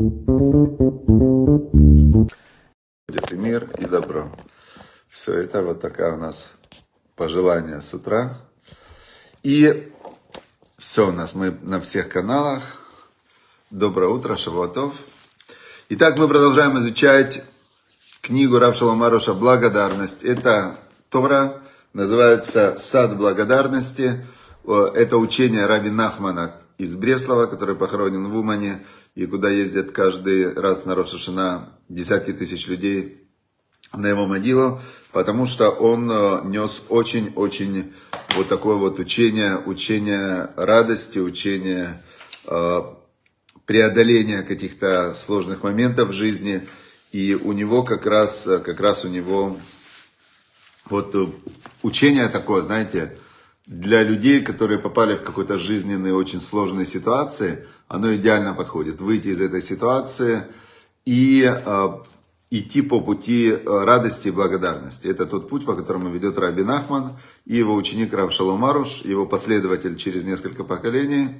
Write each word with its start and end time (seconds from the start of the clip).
Будет 0.00 0.22
и 3.32 3.34
мир, 3.34 3.68
и 3.78 3.84
добро. 3.84 4.30
Все, 5.08 5.34
это 5.34 5.64
вот 5.64 5.80
такая 5.80 6.14
у 6.14 6.18
нас 6.18 6.52
пожелание 7.16 7.80
с 7.80 7.92
утра. 7.94 8.38
И 9.42 9.92
все 10.76 11.08
у 11.08 11.12
нас, 11.12 11.34
мы 11.34 11.50
на 11.62 11.80
всех 11.80 12.08
каналах. 12.08 12.62
Доброе 13.70 14.08
утро, 14.10 14.36
Шавуатов. 14.36 14.94
Итак, 15.88 16.16
мы 16.16 16.28
продолжаем 16.28 16.78
изучать 16.78 17.42
книгу 18.20 18.60
Равшала 18.60 18.94
Маруша 18.94 19.34
«Благодарность». 19.34 20.22
Это 20.22 20.76
Тора, 21.08 21.60
называется 21.92 22.76
«Сад 22.78 23.18
благодарности». 23.18 24.24
Это 24.64 25.16
учение 25.16 25.66
Раби 25.66 25.90
Нахмана 25.90 26.54
из 26.76 26.94
Бреслова, 26.94 27.46
который 27.46 27.74
похоронен 27.74 28.28
в 28.28 28.36
Умане, 28.36 28.86
и 29.18 29.26
куда 29.26 29.50
ездят 29.50 29.90
каждый 29.90 30.54
раз 30.54 30.84
на 30.84 30.94
Рошашина 30.94 31.70
десятки 31.88 32.32
тысяч 32.32 32.68
людей 32.68 33.26
на 33.92 34.06
его 34.06 34.26
могилу, 34.26 34.80
потому 35.10 35.44
что 35.44 35.70
он 35.70 36.08
э, 36.08 36.42
нес 36.44 36.84
очень-очень 36.88 37.92
вот 38.36 38.48
такое 38.48 38.76
вот 38.76 39.00
учение, 39.00 39.56
учение 39.56 40.50
радости, 40.54 41.18
учение 41.18 42.00
э, 42.46 42.80
преодоления 43.66 44.42
каких-то 44.42 45.16
сложных 45.16 45.64
моментов 45.64 46.10
в 46.10 46.12
жизни. 46.12 46.68
И 47.10 47.34
у 47.34 47.50
него 47.50 47.82
как 47.82 48.06
раз, 48.06 48.48
как 48.64 48.78
раз 48.78 49.04
у 49.04 49.08
него 49.08 49.58
вот 50.88 51.16
учение 51.82 52.28
такое, 52.28 52.62
знаете, 52.62 53.18
для 53.66 54.04
людей, 54.04 54.42
которые 54.42 54.78
попали 54.78 55.16
в 55.16 55.22
какой-то 55.22 55.58
жизненной, 55.58 56.12
очень 56.12 56.40
сложной 56.40 56.86
ситуации, 56.86 57.66
оно 57.88 58.14
идеально 58.14 58.54
подходит. 58.54 59.00
Выйти 59.00 59.28
из 59.28 59.40
этой 59.40 59.62
ситуации 59.62 60.44
и 61.04 61.42
э, 61.44 61.88
идти 62.50 62.82
по 62.82 63.00
пути 63.00 63.50
э, 63.50 63.84
радости 63.84 64.28
и 64.28 64.30
благодарности. 64.30 65.06
Это 65.08 65.26
тот 65.26 65.48
путь, 65.48 65.64
по 65.64 65.74
которому 65.74 66.10
ведет 66.10 66.38
Раби 66.38 66.62
Нахман 66.62 67.16
и 67.46 67.56
его 67.56 67.74
ученик 67.74 68.12
Рав 68.12 68.32
Шаломаруш, 68.32 69.02
его 69.02 69.26
последователь 69.26 69.96
через 69.96 70.22
несколько 70.24 70.64
поколений. 70.64 71.30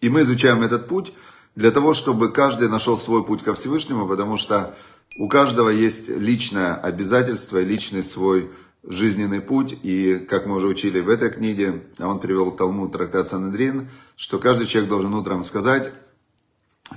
И 0.00 0.08
мы 0.08 0.22
изучаем 0.22 0.62
этот 0.62 0.88
путь 0.88 1.12
для 1.54 1.70
того, 1.70 1.94
чтобы 1.94 2.32
каждый 2.32 2.68
нашел 2.68 2.98
свой 2.98 3.24
путь 3.24 3.42
ко 3.42 3.54
Всевышнему, 3.54 4.08
потому 4.08 4.36
что 4.36 4.74
у 5.20 5.28
каждого 5.28 5.68
есть 5.68 6.08
личное 6.08 6.74
обязательство 6.74 7.58
и 7.58 7.64
личный 7.64 8.02
свой 8.02 8.50
жизненный 8.86 9.40
путь. 9.40 9.76
И, 9.82 10.24
как 10.28 10.46
мы 10.46 10.56
уже 10.56 10.66
учили 10.66 11.00
в 11.00 11.08
этой 11.08 11.30
книге, 11.30 11.84
а 11.98 12.08
он 12.08 12.20
привел 12.20 12.50
Талмуд 12.50 12.92
трактат 12.92 13.28
Санедрин, 13.28 13.88
что 14.16 14.38
каждый 14.38 14.66
человек 14.66 14.90
должен 14.90 15.14
утром 15.14 15.44
сказать, 15.44 15.92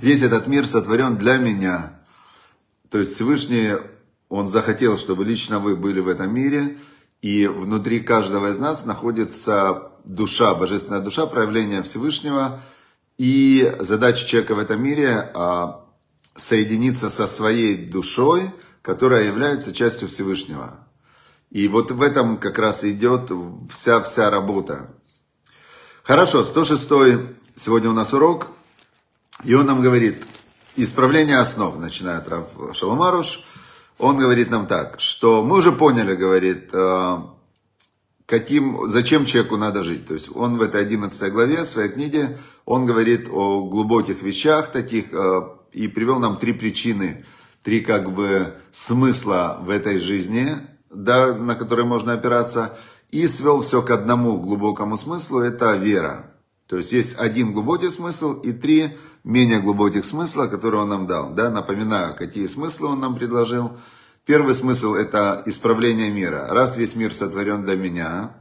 весь 0.00 0.22
этот 0.22 0.46
мир 0.46 0.66
сотворен 0.66 1.16
для 1.16 1.36
меня– 1.36 1.94
то 2.90 2.98
есть 2.98 3.14
Всевышний, 3.14 3.72
Он 4.28 4.48
захотел, 4.48 4.96
чтобы 4.96 5.24
лично 5.24 5.58
вы 5.58 5.76
были 5.76 6.00
в 6.00 6.08
этом 6.08 6.32
мире, 6.34 6.78
и 7.20 7.46
внутри 7.46 8.00
каждого 8.00 8.50
из 8.50 8.58
нас 8.58 8.84
находится 8.84 9.92
душа, 10.04 10.54
божественная 10.54 11.00
душа, 11.00 11.26
проявление 11.26 11.82
Всевышнего, 11.82 12.60
и 13.18 13.74
задача 13.80 14.26
человека 14.26 14.54
в 14.54 14.58
этом 14.58 14.82
мире 14.82 15.30
а, 15.34 15.84
соединиться 16.34 17.10
со 17.10 17.26
своей 17.26 17.76
душой, 17.76 18.50
которая 18.80 19.24
является 19.24 19.72
частью 19.72 20.08
Всевышнего. 20.08 20.87
И 21.50 21.68
вот 21.68 21.90
в 21.90 22.02
этом 22.02 22.38
как 22.38 22.58
раз 22.58 22.84
идет 22.84 23.30
вся-вся 23.70 24.30
работа. 24.30 24.90
Хорошо, 26.02 26.44
106 26.44 26.88
сегодня 27.54 27.90
у 27.90 27.94
нас 27.94 28.12
урок, 28.12 28.48
и 29.44 29.54
он 29.54 29.66
нам 29.66 29.80
говорит, 29.80 30.24
Исправление 30.80 31.38
основ, 31.38 31.76
начинает 31.76 32.28
Рав 32.28 32.46
Шаломаруш. 32.72 33.44
Он 33.98 34.16
говорит 34.16 34.48
нам 34.48 34.68
так, 34.68 35.00
что 35.00 35.42
мы 35.42 35.56
уже 35.56 35.72
поняли, 35.72 36.14
говорит, 36.14 36.70
э, 36.72 37.16
каким, 38.26 38.86
зачем 38.86 39.24
человеку 39.24 39.56
надо 39.56 39.82
жить. 39.82 40.06
То 40.06 40.14
есть 40.14 40.30
он 40.36 40.56
в 40.56 40.62
этой 40.62 40.80
11 40.80 41.32
главе 41.32 41.64
своей 41.64 41.88
книги, 41.88 42.38
он 42.64 42.86
говорит 42.86 43.28
о 43.28 43.64
глубоких 43.64 44.22
вещах 44.22 44.70
таких 44.70 45.06
э, 45.10 45.48
и 45.72 45.88
привел 45.88 46.20
нам 46.20 46.36
три 46.36 46.52
причины, 46.52 47.24
три 47.64 47.80
как 47.80 48.14
бы 48.14 48.54
смысла 48.70 49.58
в 49.60 49.70
этой 49.70 49.98
жизни, 49.98 50.58
да, 50.90 51.34
на 51.34 51.54
которые 51.54 51.86
можно 51.86 52.12
опираться, 52.12 52.76
и 53.10 53.26
свел 53.26 53.62
все 53.62 53.82
к 53.82 53.90
одному 53.90 54.38
глубокому 54.38 54.96
смыслу, 54.96 55.40
это 55.40 55.74
вера. 55.76 56.26
То 56.66 56.76
есть 56.76 56.92
есть 56.92 57.18
один 57.18 57.52
глубокий 57.52 57.88
смысл 57.88 58.34
и 58.40 58.52
три 58.52 58.96
менее 59.24 59.60
глубоких 59.60 60.04
смысла, 60.04 60.46
которые 60.46 60.82
он 60.82 60.90
нам 60.90 61.06
дал. 61.06 61.32
Да? 61.32 61.50
Напоминаю, 61.50 62.14
какие 62.14 62.46
смыслы 62.46 62.88
он 62.88 63.00
нам 63.00 63.16
предложил. 63.16 63.72
Первый 64.26 64.54
смысл– 64.54 64.94
это 64.94 65.42
исправление 65.46 66.10
мира. 66.10 66.46
Раз 66.50 66.76
весь 66.76 66.94
мир 66.94 67.14
сотворен 67.14 67.64
для 67.64 67.76
меня, 67.76 68.36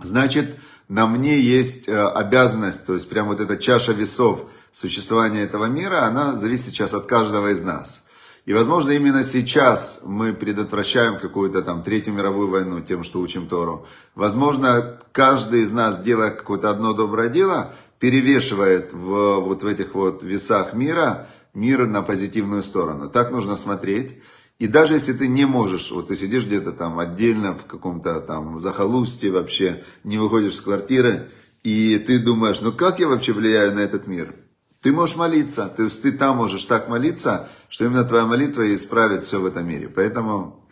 значит, 0.00 0.56
на 0.88 1.06
мне 1.06 1.40
есть 1.40 1.88
э, 1.88 2.00
обязанность, 2.00 2.86
то 2.86 2.94
есть 2.94 3.08
прям 3.08 3.26
вот 3.26 3.40
эта 3.40 3.56
чаша 3.56 3.92
весов 3.92 4.48
существования 4.70 5.42
этого 5.42 5.64
мира, 5.64 6.04
она 6.04 6.36
зависит 6.36 6.66
сейчас 6.66 6.94
от 6.94 7.06
каждого 7.06 7.48
из 7.52 7.62
нас. 7.62 8.04
И, 8.44 8.52
возможно, 8.52 8.90
именно 8.90 9.22
сейчас 9.22 10.02
мы 10.04 10.32
предотвращаем 10.32 11.18
какую-то 11.18 11.62
там 11.62 11.84
Третью 11.84 12.14
мировую 12.14 12.48
войну 12.48 12.80
тем, 12.80 13.04
что 13.04 13.20
учим 13.20 13.46
Тору. 13.46 13.86
Возможно, 14.16 14.98
каждый 15.12 15.60
из 15.60 15.70
нас, 15.70 16.00
делая 16.00 16.30
какое-то 16.30 16.68
одно 16.68 16.92
доброе 16.92 17.28
дело, 17.28 17.72
перевешивает 18.00 18.92
в, 18.92 19.40
вот 19.40 19.62
в 19.62 19.66
этих 19.66 19.94
вот 19.94 20.24
весах 20.24 20.74
мира, 20.74 21.28
мир 21.54 21.86
на 21.86 22.02
позитивную 22.02 22.64
сторону. 22.64 23.08
Так 23.08 23.30
нужно 23.30 23.56
смотреть. 23.56 24.18
И 24.58 24.66
даже 24.66 24.94
если 24.94 25.12
ты 25.12 25.28
не 25.28 25.44
можешь, 25.44 25.92
вот 25.92 26.08
ты 26.08 26.16
сидишь 26.16 26.44
где-то 26.44 26.72
там 26.72 26.98
отдельно 26.98 27.54
в 27.54 27.66
каком-то 27.66 28.20
там 28.20 28.58
захолустье 28.58 29.30
вообще, 29.30 29.84
не 30.02 30.18
выходишь 30.18 30.56
с 30.56 30.60
квартиры, 30.60 31.30
и 31.62 31.96
ты 31.98 32.18
думаешь, 32.18 32.60
ну 32.60 32.72
как 32.72 32.98
я 32.98 33.06
вообще 33.06 33.32
влияю 33.32 33.72
на 33.72 33.80
этот 33.80 34.08
мир? 34.08 34.34
Ты 34.82 34.92
можешь 34.92 35.16
молиться, 35.16 35.72
есть 35.78 36.02
ты 36.02 36.10
там 36.10 36.36
можешь 36.36 36.64
так 36.64 36.88
молиться, 36.88 37.48
что 37.68 37.84
именно 37.84 38.02
твоя 38.02 38.26
молитва 38.26 38.74
исправит 38.74 39.24
все 39.24 39.40
в 39.40 39.46
этом 39.46 39.66
мире. 39.66 39.88
Поэтому 39.88 40.68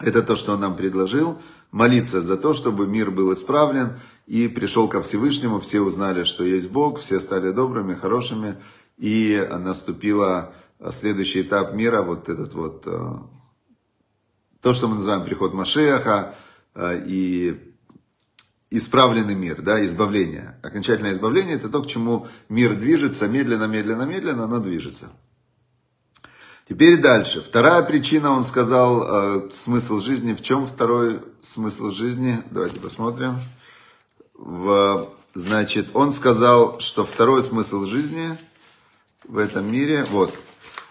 это 0.00 0.22
то, 0.22 0.34
что 0.34 0.54
он 0.54 0.60
нам 0.60 0.76
предложил, 0.76 1.40
молиться 1.70 2.20
за 2.20 2.36
то, 2.36 2.52
чтобы 2.52 2.88
мир 2.88 3.12
был 3.12 3.32
исправлен 3.32 4.00
и 4.26 4.48
пришел 4.48 4.88
ко 4.88 5.02
Всевышнему, 5.02 5.60
все 5.60 5.80
узнали, 5.80 6.24
что 6.24 6.42
есть 6.42 6.68
Бог, 6.70 6.98
все 6.98 7.20
стали 7.20 7.52
добрыми, 7.52 7.94
хорошими, 7.94 8.56
и 8.96 9.48
наступила 9.58 10.52
следующий 10.90 11.42
этап 11.42 11.74
мира, 11.74 12.02
вот 12.02 12.28
этот 12.28 12.54
вот, 12.54 12.82
э, 12.86 13.12
то, 14.60 14.74
что 14.74 14.88
мы 14.88 14.96
называем 14.96 15.24
приход 15.24 15.54
Машеха, 15.54 16.34
э, 16.74 17.04
и 17.06 17.67
исправленный 18.70 19.34
мир, 19.34 19.62
да, 19.62 19.84
избавление. 19.84 20.58
Окончательное 20.62 21.12
избавление 21.12 21.56
это 21.56 21.68
то, 21.68 21.82
к 21.82 21.86
чему 21.86 22.26
мир 22.48 22.74
движется, 22.74 23.28
медленно, 23.28 23.64
медленно, 23.64 24.02
медленно, 24.02 24.46
но 24.46 24.58
движется. 24.58 25.10
Теперь 26.68 27.00
дальше. 27.00 27.40
Вторая 27.40 27.82
причина, 27.82 28.30
он 28.30 28.44
сказал, 28.44 29.46
э, 29.46 29.50
смысл 29.52 30.00
жизни. 30.00 30.34
В 30.34 30.42
чем 30.42 30.66
второй 30.66 31.20
смысл 31.40 31.90
жизни? 31.90 32.42
Давайте 32.50 32.78
посмотрим. 32.78 33.40
В, 34.34 35.08
значит, 35.32 35.88
он 35.94 36.12
сказал, 36.12 36.78
что 36.78 37.06
второй 37.06 37.42
смысл 37.42 37.86
жизни 37.86 38.36
в 39.24 39.38
этом 39.38 39.70
мире, 39.72 40.04
вот, 40.10 40.34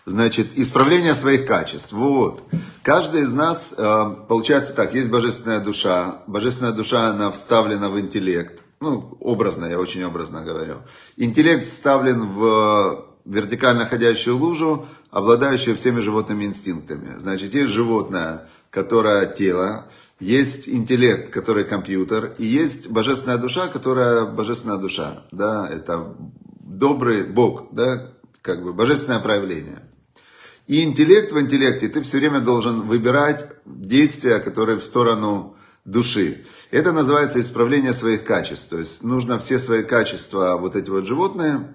Значит, 0.07 0.51
исправление 0.55 1.13
своих 1.13 1.45
качеств. 1.45 1.91
Вот. 1.91 2.41
Каждый 2.81 3.23
из 3.23 3.33
нас, 3.33 3.73
э, 3.77 4.15
получается 4.29 4.73
так, 4.73 4.93
есть 4.93 5.09
божественная 5.09 5.59
душа. 5.59 6.23
Божественная 6.27 6.71
душа, 6.71 7.09
она 7.09 7.29
вставлена 7.29 7.89
в 7.89 7.99
интеллект. 7.99 8.61
Ну, 8.79 9.17
образно, 9.19 9.65
я 9.65 9.77
очень 9.77 10.05
образно 10.05 10.45
говорю. 10.45 10.75
Интеллект 11.17 11.65
вставлен 11.65 12.21
в 12.21 13.05
вертикально 13.25 13.85
ходящую 13.85 14.37
лужу, 14.37 14.85
обладающую 15.11 15.75
всеми 15.75 15.99
животными 15.99 16.45
инстинктами. 16.45 17.09
Значит, 17.17 17.53
есть 17.53 17.73
животное, 17.73 18.47
которое 18.71 19.25
тело, 19.25 19.87
есть 20.21 20.69
интеллект, 20.69 21.33
который 21.33 21.65
компьютер, 21.65 22.33
и 22.37 22.45
есть 22.45 22.87
божественная 22.87 23.37
душа, 23.37 23.67
которая 23.67 24.23
божественная 24.23 24.77
душа. 24.77 25.23
Да, 25.33 25.67
это 25.69 26.15
добрый 26.61 27.25
Бог, 27.25 27.67
да, 27.73 28.07
как 28.41 28.63
бы 28.63 28.71
божественное 28.71 29.19
проявление. 29.19 29.81
И 30.67 30.83
интеллект 30.83 31.31
в 31.31 31.39
интеллекте 31.39 31.87
ты 31.87 32.01
все 32.01 32.19
время 32.19 32.41
должен 32.41 32.81
выбирать 32.81 33.55
действия, 33.65 34.39
которые 34.39 34.77
в 34.77 34.83
сторону 34.83 35.55
души. 35.85 36.43
Это 36.71 36.91
называется 36.91 37.39
исправление 37.39 37.93
своих 37.93 38.25
качеств. 38.25 38.69
То 38.69 38.77
есть 38.77 39.01
нужно 39.01 39.39
все 39.39 39.57
свои 39.57 39.83
качества, 39.83 40.57
вот 40.57 40.75
эти 40.75 40.89
вот 40.89 41.05
животные, 41.05 41.73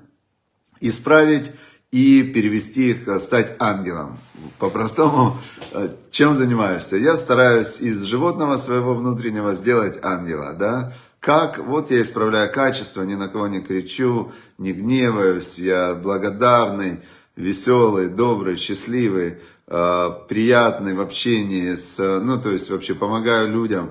исправить 0.81 1.51
и 1.91 2.23
перевести 2.23 2.91
их, 2.91 3.09
э, 3.09 3.19
стать 3.21 3.57
ангелом. 3.59 4.19
По-простому, 4.59 5.39
э, 5.73 5.89
чем 6.11 6.37
занимаешься? 6.37 6.97
Я 6.97 7.17
стараюсь 7.17 7.81
из 7.81 8.03
животного 8.03 8.57
своего 8.57 8.95
внутреннего 8.95 9.55
сделать 9.55 9.99
ангела, 10.03 10.53
да? 10.53 10.93
Как? 11.21 11.59
Вот 11.59 11.91
я 11.91 12.03
исправляю 12.03 12.53
качество, 12.53 13.03
ни 13.03 13.15
на 13.15 13.29
кого 13.29 13.47
не 13.47 13.61
кричу, 13.61 14.33
не 14.59 14.73
гневаюсь, 14.73 15.59
я 15.59 15.95
благодарный, 15.95 17.01
веселый, 17.37 18.09
добрый, 18.09 18.57
счастливый, 18.57 19.39
э, 19.67 20.11
приятный 20.29 20.95
в 20.95 21.01
общении 21.01 21.75
с, 21.75 21.99
ну, 21.99 22.41
то 22.41 22.51
есть 22.51 22.71
вообще 22.71 22.95
помогаю 22.95 23.51
людям. 23.51 23.91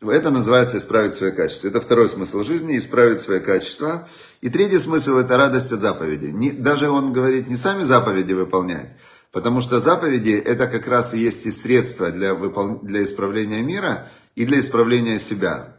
Это 0.00 0.30
называется 0.30 0.78
исправить 0.78 1.14
свои 1.14 1.32
качества. 1.32 1.68
Это 1.68 1.80
второй 1.80 2.08
смысл 2.08 2.42
жизни, 2.42 2.76
исправить 2.76 3.20
свои 3.20 3.40
качества. 3.40 4.08
И 4.40 4.50
третий 4.50 4.78
смысл– 4.78 5.16
это 5.18 5.36
радость 5.36 5.72
от 5.72 5.80
заповедей. 5.80 6.32
Не, 6.32 6.50
даже 6.50 6.90
он 6.90 7.12
говорит 7.12 7.48
не 7.48 7.56
сами 7.56 7.82
заповеди 7.82 8.34
выполнять, 8.34 8.90
потому 9.32 9.60
что 9.62 9.80
заповеди– 9.80 10.32
это 10.44 10.66
как 10.66 10.86
раз 10.86 11.14
и 11.14 11.18
есть 11.18 11.46
и 11.46 11.50
средства 11.50 12.10
для, 12.10 12.34
выпол... 12.34 12.80
для 12.82 13.02
исправления 13.02 13.62
мира 13.62 14.08
и 14.34 14.44
для 14.44 14.60
исправления 14.60 15.18
себя. 15.18 15.76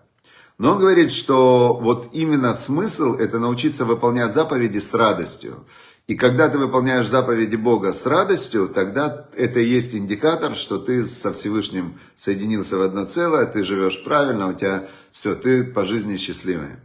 Но 0.57 0.71
он 0.71 0.79
говорит, 0.79 1.11
что 1.11 1.77
вот 1.79 2.09
именно 2.13 2.53
смысл– 2.53 3.13
это 3.19 3.37
научиться 3.37 3.85
выполнять 3.85 4.33
заповеди 4.33 4.79
с 4.79 4.91
радостью. 4.95 5.65
И 6.07 6.15
когда 6.15 6.47
ты 6.47 6.57
выполняешь 6.57 7.07
заповеди 7.07 7.57
Бога 7.57 7.91
с 7.91 8.05
радостью, 8.05 8.69
тогда 8.69 9.27
это 9.35 9.59
и 9.59 9.65
есть 9.65 9.93
индикатор, 9.93 10.55
что 10.55 10.77
ты 10.77 11.03
со 11.03 11.33
Всевышним 11.33 11.99
соединился 12.15 12.77
в 12.77 12.81
одно 12.81 13.03
целое, 13.03 13.45
ты 13.45 13.65
живешь 13.65 14.01
правильно, 14.05 14.47
у 14.47 14.53
тебя 14.53 14.87
все, 15.11 15.35
ты 15.35 15.65
по 15.65 15.83
жизни 15.83 16.15
счастливый. 16.15 16.77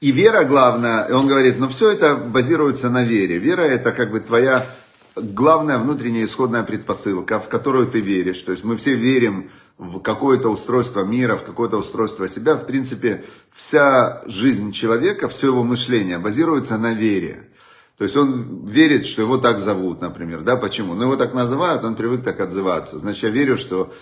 И 0.00 0.12
вера 0.12 0.44
главная, 0.44 1.06
и 1.06 1.12
он 1.12 1.28
говорит, 1.28 1.58
ну 1.58 1.68
все 1.68 1.90
это 1.90 2.16
базируется 2.16 2.88
на 2.88 3.04
вере. 3.04 3.38
Вера 3.38 3.62
это 3.62 3.92
как 3.92 4.12
бы 4.12 4.20
твоя 4.20 4.66
главная 5.14 5.76
внутренняя 5.76 6.24
исходная 6.24 6.62
предпосылка, 6.62 7.38
в 7.38 7.48
которую 7.50 7.86
ты 7.86 8.00
веришь. 8.00 8.40
То 8.40 8.52
есть 8.52 8.64
мы 8.64 8.78
все 8.78 8.94
верим 8.94 9.50
в 9.76 10.00
какое-то 10.00 10.48
устройство 10.48 11.02
мира, 11.02 11.36
в 11.36 11.44
какое-то 11.44 11.76
устройство 11.76 12.28
себя. 12.28 12.54
В 12.54 12.64
принципе, 12.64 13.24
вся 13.52 14.22
жизнь 14.26 14.72
человека, 14.72 15.28
все 15.28 15.48
его 15.48 15.64
мышление 15.64 16.18
базируется 16.18 16.78
на 16.78 16.94
вере. 16.94 17.50
То 17.96 18.02
есть 18.04 18.16
он 18.16 18.66
верит, 18.66 19.06
что 19.06 19.22
его 19.22 19.38
так 19.38 19.60
зовут, 19.60 20.00
например, 20.00 20.40
да, 20.40 20.56
почему? 20.56 20.94
Ну, 20.94 21.02
его 21.02 21.16
так 21.16 21.32
называют, 21.32 21.84
он 21.84 21.94
привык 21.94 22.24
так 22.24 22.40
отзываться. 22.40 22.98
Значит, 22.98 23.22
я 23.24 23.30
верю, 23.30 23.56
что 23.56 23.92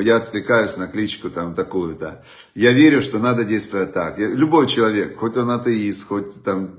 я 0.00 0.16
отвлекаюсь 0.16 0.76
на 0.76 0.86
кличку 0.86 1.30
там 1.30 1.54
такую-то. 1.54 2.24
Я 2.54 2.72
верю, 2.72 3.02
что 3.02 3.18
надо 3.18 3.44
действовать 3.44 3.92
так. 3.92 4.18
Я, 4.18 4.28
любой 4.28 4.68
человек, 4.68 5.16
хоть 5.16 5.36
он 5.36 5.50
атеист, 5.50 6.06
хоть 6.06 6.44
там 6.44 6.76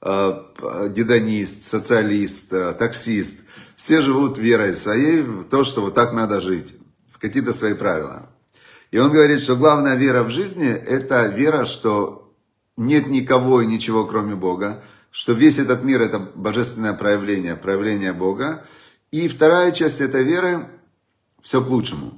э, 0.00 0.32
гедонист, 0.88 1.64
социалист, 1.64 2.50
э, 2.50 2.72
таксист, 2.72 3.40
все 3.76 4.00
живут 4.00 4.38
верой 4.38 4.74
своей 4.76 5.20
в 5.20 5.44
то, 5.44 5.64
что 5.64 5.82
вот 5.82 5.94
так 5.94 6.14
надо 6.14 6.40
жить, 6.40 6.74
в 7.12 7.18
какие-то 7.18 7.52
свои 7.52 7.74
правила. 7.74 8.30
И 8.90 8.98
он 8.98 9.12
говорит, 9.12 9.40
что 9.40 9.54
главная 9.54 9.96
вера 9.96 10.22
в 10.22 10.30
жизни– 10.30 10.68
это 10.86 11.26
вера, 11.26 11.66
что 11.66 12.32
нет 12.78 13.08
никого 13.08 13.60
и 13.60 13.66
ничего, 13.66 14.06
кроме 14.06 14.34
Бога, 14.34 14.82
что 15.10 15.32
весь 15.32 15.58
этот 15.58 15.82
мир 15.84 16.02
это 16.02 16.18
божественное 16.18 16.92
проявление, 16.92 17.56
проявление 17.56 18.12
Бога. 18.12 18.64
И 19.10 19.28
вторая 19.28 19.72
часть 19.72 20.00
этой 20.00 20.22
веры– 20.24 20.66
все 21.42 21.62
к 21.62 21.68
лучшему. 21.68 22.12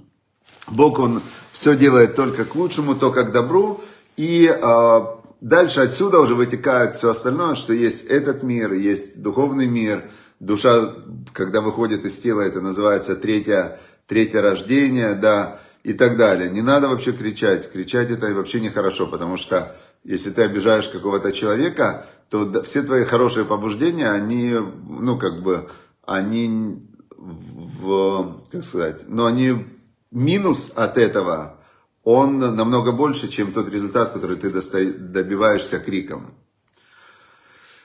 Бог, 0.69 0.99
Он 0.99 1.23
все 1.53 1.77
делает 1.77 2.15
только 2.17 2.45
к 2.45 2.55
лучшему, 2.55 2.95
только 2.95 3.25
к 3.25 3.33
добру. 3.33 3.83
И 4.17 4.47
э, 4.47 5.01
дальше 5.41 5.81
отсюда 5.81 6.21
уже 6.21 6.35
вытекает 6.35 6.95
все 6.95 7.11
остальное, 7.11 7.55
что 7.55 7.73
есть 7.73 8.07
этот 8.07 8.43
мир, 8.43 8.73
есть 8.73 9.23
духовный 9.23 9.67
мир. 9.67 10.11
Душа, 10.41 10.93
когда 11.33 11.61
выходит 11.61 12.05
из 12.05 12.19
тела, 12.19 12.43
это 12.43 12.61
называется 12.61 13.15
третье, 13.15 13.81
третье 14.07 14.41
рождение, 14.41 15.15
да, 15.15 15.61
и 15.85 15.93
так 15.93 16.17
далее. 16.17 16.51
Не 16.51 16.63
надо 16.63 16.89
вообще 16.89 17.13
кричать. 17.13 17.71
Кричать 17.71 18.11
это 18.11 18.33
вообще 18.35 18.61
нехорошо, 18.61 19.07
потому 19.07 19.37
что 19.37 19.77
если 20.05 20.31
ты 20.31 20.43
обижаешь 20.43 20.89
какого-то 20.89 21.33
человека, 21.33 22.07
то 22.29 22.63
все 22.63 22.83
твои 22.83 23.05
хорошие 23.05 23.45
побуждения, 23.45 24.11
они, 24.11 24.51
ну, 24.53 25.19
как 25.19 25.43
бы, 25.43 25.69
они 26.05 26.83
в, 27.17 28.43
как 28.51 28.65
сказать, 28.65 29.09
но 29.09 29.27
они 29.27 29.67
минус 30.11 30.73
от 30.75 30.99
этого, 30.99 31.59
он 32.05 32.39
намного 32.39 32.93
больше, 32.93 33.29
чем 33.29 33.53
тот 33.53 33.69
результат, 33.69 34.13
который 34.13 34.37
ты 34.37 34.51
добиваешься 34.51 35.79
криком. 35.79 36.35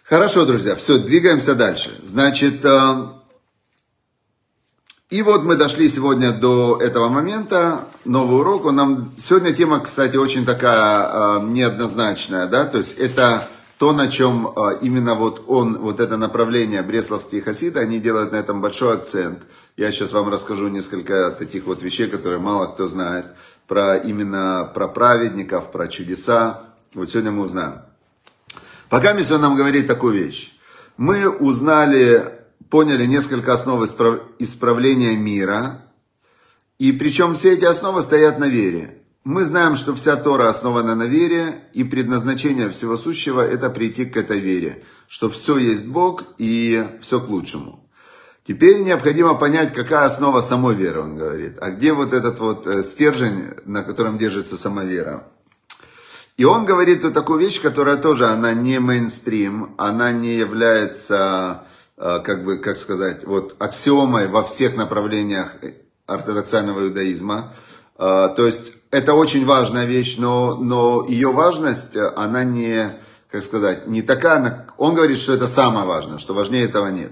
Хорошо, 0.03 0.45
друзья, 0.45 0.75
все, 0.75 0.99
двигаемся 0.99 1.53
дальше. 1.53 1.91
Значит, 2.01 2.63
э, 2.63 3.07
и 5.09 5.21
вот 5.21 5.43
мы 5.43 5.57
дошли 5.57 5.89
сегодня 5.89 6.31
до 6.31 6.79
этого 6.81 7.09
момента, 7.09 7.87
новый 8.07 8.39
урок. 8.39 8.65
Он 8.65 8.75
нам 8.75 9.13
сегодня 9.17 9.53
тема, 9.53 9.79
кстати, 9.79 10.17
очень 10.17 10.45
такая 10.45 11.39
э, 11.39 11.43
неоднозначная, 11.43 12.47
да, 12.47 12.65
то 12.65 12.77
есть 12.79 12.97
это 12.97 13.47
то, 13.77 13.93
на 13.93 14.07
чем 14.07 14.47
а, 14.55 14.71
именно 14.71 15.13
вот 15.13 15.43
он, 15.47 15.77
вот 15.77 15.99
это 15.99 16.17
направление 16.17 16.81
Бресловские 16.81 17.41
хасиды, 17.41 17.79
они 17.79 17.99
делают 17.99 18.31
на 18.31 18.37
этом 18.37 18.59
большой 18.59 18.95
акцент. 18.95 19.43
Я 19.75 19.91
сейчас 19.91 20.13
вам 20.13 20.29
расскажу 20.29 20.67
несколько 20.67 21.29
таких 21.29 21.65
вот 21.65 21.83
вещей, 21.83 22.07
которые 22.07 22.39
мало 22.39 22.65
кто 22.65 22.87
знает, 22.87 23.27
про 23.67 23.95
именно 23.97 24.69
про 24.73 24.87
праведников, 24.87 25.71
про 25.71 25.87
чудеса. 25.87 26.63
Вот 26.95 27.11
сегодня 27.11 27.31
мы 27.31 27.43
узнаем. 27.43 27.81
Пока 28.89 29.13
Миссион 29.13 29.41
нам 29.41 29.55
говорит 29.55 29.87
такую 29.87 30.13
вещь. 30.13 30.53
Мы 30.95 31.29
узнали, 31.29 32.23
поняли 32.69 33.05
несколько 33.05 33.53
основ 33.53 33.83
исправления 34.39 35.15
мира, 35.15 35.81
и 36.79 36.91
причем 36.91 37.35
все 37.35 37.53
эти 37.53 37.65
основы 37.65 38.01
стоят 38.01 38.39
на 38.39 38.47
вере. 38.47 39.01
Мы 39.23 39.43
знаем, 39.43 39.75
что 39.75 39.93
вся 39.93 40.15
Тора 40.15 40.47
основана 40.47 40.95
на 40.95 41.03
вере, 41.03 41.55
и 41.73 41.83
предназначение 41.83 42.69
всего 42.69 42.95
сущего– 42.95 43.41
это 43.45 43.69
прийти 43.69 44.05
к 44.05 44.15
этой 44.15 44.39
вере, 44.39 44.83
что 45.07 45.29
все 45.29 45.57
есть 45.57 45.87
Бог 45.87 46.23
и 46.37 46.85
все 47.01 47.19
к 47.19 47.27
лучшему. 47.27 47.83
Теперь 48.47 48.83
необходимо 48.83 49.33
понять, 49.33 49.73
какая 49.73 50.05
основа 50.05 50.39
самой 50.39 50.75
веры, 50.75 51.01
он 51.01 51.17
говорит. 51.17 51.57
А 51.59 51.71
где 51.71 51.91
вот 51.91 52.13
этот 52.13 52.39
вот 52.39 52.65
э, 52.65 52.81
стержень, 52.83 53.47
на 53.65 53.83
котором 53.83 54.17
держится 54.17 54.55
сама 54.55 54.85
вера? 54.85 55.27
И 56.37 56.45
он 56.45 56.65
говорит 56.65 57.03
вот 57.03 57.13
такую 57.13 57.39
вещь, 57.39 57.61
которая 57.61 57.97
тоже, 57.97 58.27
она 58.27 58.53
не 58.53 58.79
мейнстрим, 58.79 59.75
она 59.77 60.13
не 60.13 60.35
является, 60.35 61.65
э, 61.97 62.19
как 62.23 62.45
бы, 62.45 62.59
как 62.59 62.77
сказать, 62.77 63.25
вот 63.25 63.57
аксиомой 63.59 64.29
во 64.29 64.45
всех 64.45 64.77
направлениях 64.77 65.55
ортодоксального 66.07 66.87
иудаизма. 66.87 67.53
Э, 67.97 68.29
то 68.35 68.45
есть 68.45 68.73
это 68.89 69.13
очень 69.13 69.45
важная 69.45 69.85
вещь, 69.85 70.17
но, 70.17 70.55
но 70.55 71.05
ее 71.07 71.31
важность, 71.31 71.95
она 71.95 72.43
не, 72.43 72.97
как 73.29 73.43
сказать, 73.43 73.87
не 73.87 74.01
такая, 74.01 74.67
он 74.77 74.95
говорит, 74.95 75.19
что 75.19 75.33
это 75.33 75.47
самое 75.47 75.85
важное, 75.85 76.17
что 76.17 76.33
важнее 76.33 76.65
этого 76.65 76.87
нет. 76.87 77.11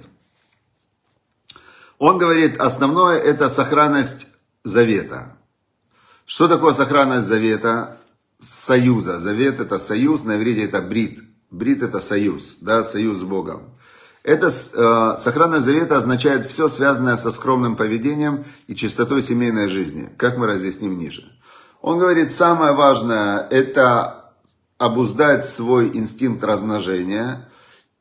Он 1.98 2.18
говорит, 2.18 2.60
основное 2.60 3.18
это 3.18 3.48
сохранность 3.48 4.28
завета. 4.64 5.38
Что 6.26 6.48
такое 6.48 6.74
сохранность 6.74 7.28
завета? 7.28 7.98
Союза. 8.40 9.20
Завет 9.20 9.60
это 9.60 9.78
союз, 9.78 10.24
на 10.24 10.36
иврите 10.36 10.66
это 10.66 10.82
брит. 10.82 11.24
Брит 11.52 11.84
это 11.84 12.02
союз, 12.02 12.58
да, 12.60 12.84
союз 12.84 13.20
с 13.20 13.24
Богом. 13.24 13.75
Это 14.26 14.48
э, 14.48 15.18
сохранность 15.20 15.66
завета 15.66 15.98
означает 15.98 16.46
все 16.48 16.68
связанное 16.68 17.16
со 17.16 17.30
скромным 17.30 17.76
поведением 17.76 18.44
и 18.66 18.74
чистотой 18.74 19.22
семейной 19.22 19.70
жизни, 19.70 20.10
как 20.18 20.38
мы 20.38 20.48
разъясним 20.48 20.98
ниже. 20.98 21.32
Он 21.80 22.00
говорит, 22.00 22.32
самое 22.32 22.74
важное 22.74 23.48
это 23.52 24.32
обуздать 24.80 25.46
свой 25.46 25.92
инстинкт 25.94 26.44
размножения. 26.44 27.48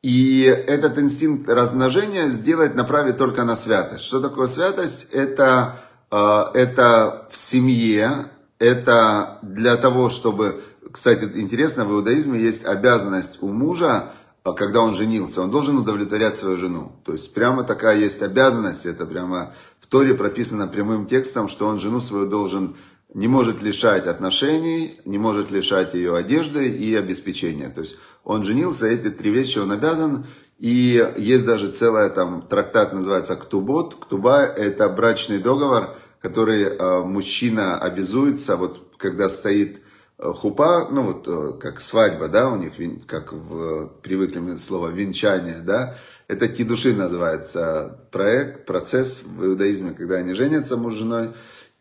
И 0.01 0.41
этот 0.41 0.97
инстинкт 0.97 1.47
размножения 1.47 2.29
сделать, 2.29 2.73
направить 2.73 3.17
только 3.17 3.43
на 3.43 3.55
святость. 3.55 4.03
Что 4.03 4.19
такое 4.19 4.47
святость? 4.47 5.05
Это, 5.11 5.75
э, 6.09 6.43
это 6.55 7.27
в 7.29 7.37
семье, 7.37 8.25
это 8.57 9.37
для 9.43 9.75
того, 9.75 10.09
чтобы... 10.09 10.63
Кстати, 10.91 11.29
интересно, 11.35 11.85
в 11.85 11.91
иудаизме 11.91 12.39
есть 12.39 12.65
обязанность 12.65 13.43
у 13.43 13.49
мужа, 13.49 14.11
когда 14.53 14.81
он 14.81 14.93
женился, 14.93 15.41
он 15.41 15.49
должен 15.49 15.77
удовлетворять 15.77 16.37
свою 16.37 16.57
жену. 16.57 16.91
То 17.03 17.13
есть 17.13 17.33
прямо 17.33 17.63
такая 17.63 17.97
есть 17.97 18.21
обязанность, 18.21 18.85
это 18.85 19.05
прямо 19.05 19.53
в 19.79 19.87
Торе 19.87 20.13
прописано 20.13 20.67
прямым 20.67 21.07
текстом, 21.07 21.47
что 21.47 21.67
он 21.67 21.79
жену 21.79 21.99
свою 21.99 22.27
должен 22.27 22.75
не 23.15 23.27
может 23.27 23.61
лишать 23.61 24.07
отношений, 24.07 24.99
не 25.05 25.17
может 25.17 25.49
лишать 25.49 25.93
ее 25.93 26.15
одежды 26.15 26.67
и 26.67 26.93
обеспечения. 26.95 27.69
То 27.69 27.81
есть 27.81 27.97
он 28.23 28.43
женился, 28.43 28.87
эти 28.87 29.09
три 29.09 29.31
вещи 29.31 29.57
он 29.57 29.71
обязан. 29.71 30.25
И 30.59 31.13
есть 31.17 31.45
даже 31.45 31.71
целая 31.71 32.09
там 32.09 32.41
трактат, 32.41 32.93
называется 32.93 33.35
«Ктубот». 33.35 33.95
«Ктуба»– 33.95 34.41
это 34.43 34.87
брачный 34.89 35.39
договор, 35.39 35.95
который 36.21 36.63
э, 36.63 37.03
мужчина 37.03 37.77
обязуется, 37.77 38.55
вот 38.55 38.95
когда 38.97 39.27
стоит 39.29 39.81
хупа, 40.17 40.87
ну 40.91 41.03
вот 41.03 41.27
э, 41.27 41.59
как 41.59 41.81
свадьба, 41.81 42.27
да, 42.27 42.49
у 42.49 42.55
них, 42.55 42.73
как 43.05 43.33
в, 43.33 43.87
привыкли 44.01 44.39
мы 44.39 44.57
слово 44.57 44.89
венчание, 44.89 45.59
да, 45.59 45.97
это 46.27 46.47
кидуши 46.47 46.93
называется 46.93 47.99
проект, 48.11 48.65
процесс 48.65 49.23
в 49.23 49.45
иудаизме, 49.45 49.91
когда 49.91 50.15
они 50.15 50.33
женятся 50.33 50.77
муж 50.77 50.93
с 50.93 50.97
женой. 50.97 51.29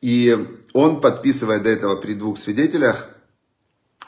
И 0.03 0.37
он 0.75 1.01
подписывает 1.01 1.63
до 1.63 1.71
этого 1.71 1.97
при 1.97 2.15
двух 2.15 2.37
свидетелях 2.37 3.09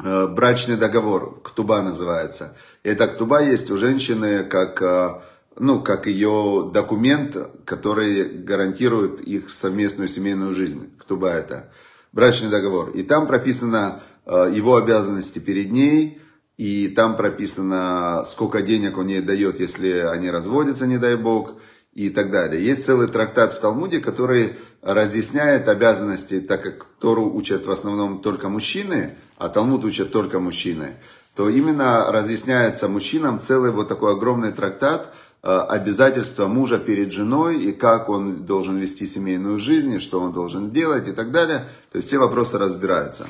э, 0.03 0.27
брачный 0.27 0.77
договор, 0.77 1.41
ктуба 1.43 1.81
называется. 1.81 2.55
И 2.83 2.91
эта 2.91 3.07
ктуба 3.07 3.43
есть 3.43 3.71
у 3.71 3.79
женщины 3.79 4.45
как, 4.45 4.83
э, 4.83 5.21
ну, 5.57 5.81
как 5.81 6.07
ее 6.07 6.71
документ, 6.75 7.37
который 7.65 8.25
гарантирует 8.25 9.23
их 9.23 9.49
совместную 9.49 10.09
семейную 10.09 10.53
жизнь. 10.53 10.93
Кто 10.99 11.17
бы 11.17 11.29
это? 11.29 11.71
Брачный 12.13 12.51
договор. 12.51 12.91
И 12.91 13.03
там 13.03 13.27
прописано 13.27 14.03
э, 14.03 14.16
его 14.27 14.77
обязанности 14.77 15.39
перед 15.39 15.71
ней, 15.71 16.21
и 16.57 16.89
там 16.89 17.17
прописано, 17.17 18.25
сколько 18.27 18.63
денег 18.63 18.99
он 18.99 19.07
ей 19.07 19.21
дает, 19.21 19.61
если 19.61 19.91
они 19.91 20.31
разводятся, 20.31 20.87
не 20.87 20.99
дай 20.99 21.17
бог, 21.17 21.55
и 21.97 22.11
так 22.11 22.31
далее. 22.31 22.63
Есть 22.63 22.85
целый 22.85 23.09
трактат 23.09 23.55
в 23.55 23.61
Талмуде, 23.61 24.01
который 24.01 24.53
разъясняет 24.83 25.67
обязанности, 25.67 26.41
так 26.41 26.63
как 26.63 26.85
Тору 27.01 27.33
учат 27.35 27.65
в 27.65 27.71
основном 27.71 28.21
только 28.21 28.51
мужчины, 28.51 29.15
а 29.39 29.49
Талмуд 29.49 29.83
учат 29.85 30.13
только 30.13 30.39
мужчины, 30.39 30.97
то 31.35 31.49
именно 31.49 32.13
разъясняется 32.13 32.87
мужчинам 32.89 33.41
целый 33.41 33.71
вот 33.71 33.89
такой 33.89 34.13
огромный 34.13 34.53
трактат, 34.53 35.09
э, 35.43 35.49
обязательства 35.49 36.47
мужа 36.47 36.79
перед 36.79 37.13
женой 37.13 37.63
и 37.63 37.73
как 37.73 38.11
он 38.11 38.45
должен 38.45 38.77
вести 38.77 39.07
семейную 39.07 39.59
жизнь, 39.59 39.95
и 39.95 39.99
что 39.99 40.21
он 40.21 40.35
должен 40.35 40.73
делать 40.73 41.09
и 41.09 41.13
так 41.13 41.33
далее. 41.33 41.65
То 41.93 41.97
есть 41.97 42.09
все 42.09 42.19
вопросы 42.19 42.59
разбираются. 42.59 43.27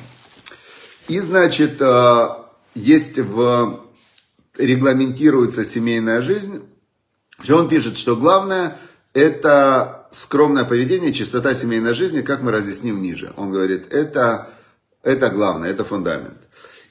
И 1.07 1.19
значит, 1.21 1.81
э, 1.81 2.27
есть 2.75 3.17
в 3.17 3.79
регламентируется 4.57 5.63
семейная 5.63 6.21
жизнь, 6.21 6.63
он 7.49 7.69
пишет, 7.69 7.97
что 7.97 8.15
главное 8.15 8.77
это 9.13 10.07
скромное 10.11 10.65
поведение, 10.65 11.13
чистота 11.13 11.53
семейной 11.53 11.93
жизни, 11.93 12.21
как 12.21 12.41
мы 12.41 12.51
разъясним 12.51 13.01
ниже. 13.01 13.33
Он 13.35 13.51
говорит, 13.51 13.91
это, 13.91 14.49
это 15.03 15.29
главное, 15.29 15.69
это 15.69 15.83
фундамент. 15.83 16.37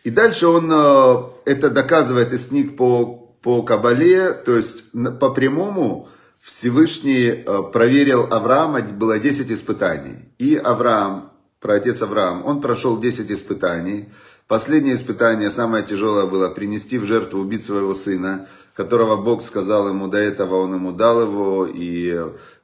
И 0.05 0.11
дальше 0.11 0.47
он 0.47 0.71
э, 0.73 1.23
это 1.45 1.71
доказывает 1.71 2.33
из 2.33 2.47
книг 2.47 2.77
по, 2.77 3.07
по 3.43 3.63
Кабале, 3.63 4.33
то 4.33 4.57
есть 4.57 4.85
по 5.21 5.31
прямому 5.31 6.09
Всевышний 6.41 7.27
э, 7.27 7.63
проверил 7.73 8.29
Авраама, 8.31 8.81
было 8.83 9.19
10 9.19 9.51
испытаний. 9.51 10.33
И 10.39 10.55
Авраам, 10.55 11.33
про 11.67 11.75
отец 11.75 12.01
Авраам, 12.01 12.47
он 12.47 12.61
прошел 12.61 13.01
10 13.01 13.29
испытаний. 13.33 14.09
Последнее 14.47 14.95
испытание, 14.95 15.51
самое 15.51 15.85
тяжелое 15.85 16.27
было 16.27 16.49
принести 16.49 16.97
в 16.97 17.05
жертву, 17.05 17.41
убить 17.41 17.65
своего 17.65 17.93
сына, 17.93 18.47
которого 18.73 19.17
Бог 19.17 19.43
сказал 19.43 19.89
ему, 19.89 20.07
до 20.07 20.19
этого 20.19 20.61
он 20.61 20.75
ему 20.75 20.93
дал 20.93 21.23
его, 21.23 21.67
и 21.67 22.15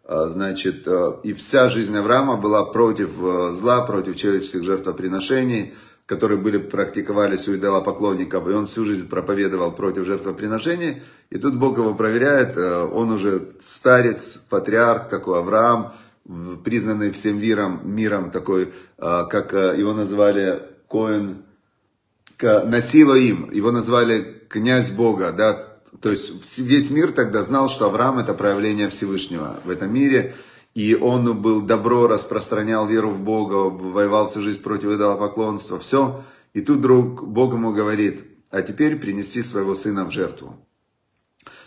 э, 0.04 0.26
значит, 0.28 0.86
и 1.24 1.32
вся 1.32 1.68
жизнь 1.68 1.96
Авраама 1.96 2.36
была 2.36 2.64
против 2.64 3.10
зла, 3.50 3.80
против 3.80 4.14
человеческих 4.14 4.62
жертвоприношений 4.62 5.74
которые 6.04 6.38
были, 6.38 6.58
практиковались 6.58 7.48
у 7.48 7.54
идолопоклонников, 7.54 8.46
и 8.46 8.52
он 8.52 8.66
всю 8.66 8.84
жизнь 8.84 9.08
проповедовал 9.08 9.72
против 9.72 10.04
жертвоприношений, 10.04 11.00
и 11.30 11.38
тут 11.38 11.54
Бог 11.54 11.78
его 11.78 11.94
проверяет, 11.94 12.56
э, 12.56 12.84
он 12.84 13.12
уже 13.12 13.54
старец, 13.62 14.36
патриарх 14.50 15.08
такой, 15.08 15.38
Авраам, 15.38 15.94
признанный 16.64 17.10
всем 17.10 17.40
миром, 17.40 17.80
миром 17.84 18.30
такой, 18.30 18.64
э, 18.64 18.68
как 19.30 19.54
э, 19.54 19.74
его 19.78 19.92
назвали 19.92 20.62
Коин, 20.88 21.44
Насило 22.42 23.14
им, 23.14 23.50
его 23.52 23.70
назвали 23.70 24.42
князь 24.48 24.90
Бога, 24.90 25.30
да, 25.30 25.64
то 26.00 26.10
есть 26.10 26.58
весь 26.58 26.90
мир 26.90 27.12
тогда 27.12 27.42
знал, 27.42 27.68
что 27.68 27.86
Авраам 27.86 28.18
это 28.18 28.34
проявление 28.34 28.88
Всевышнего 28.88 29.60
в 29.64 29.70
этом 29.70 29.94
мире, 29.94 30.34
и 30.74 30.94
он 30.94 31.40
был 31.40 31.60
добро, 31.60 32.08
распространял 32.08 32.86
веру 32.86 33.10
в 33.10 33.20
Бога, 33.20 33.70
воевал 33.70 34.26
всю 34.26 34.40
жизнь 34.40 34.60
против 34.60 34.90
идолопоклонства, 34.90 35.78
все. 35.78 36.24
И 36.54 36.62
тут 36.62 36.80
друг 36.80 37.24
Бог 37.24 37.52
ему 37.52 37.72
говорит, 37.72 38.24
а 38.50 38.62
теперь 38.62 38.96
принеси 38.96 39.42
своего 39.42 39.74
сына 39.74 40.04
в 40.04 40.10
жертву. 40.10 40.56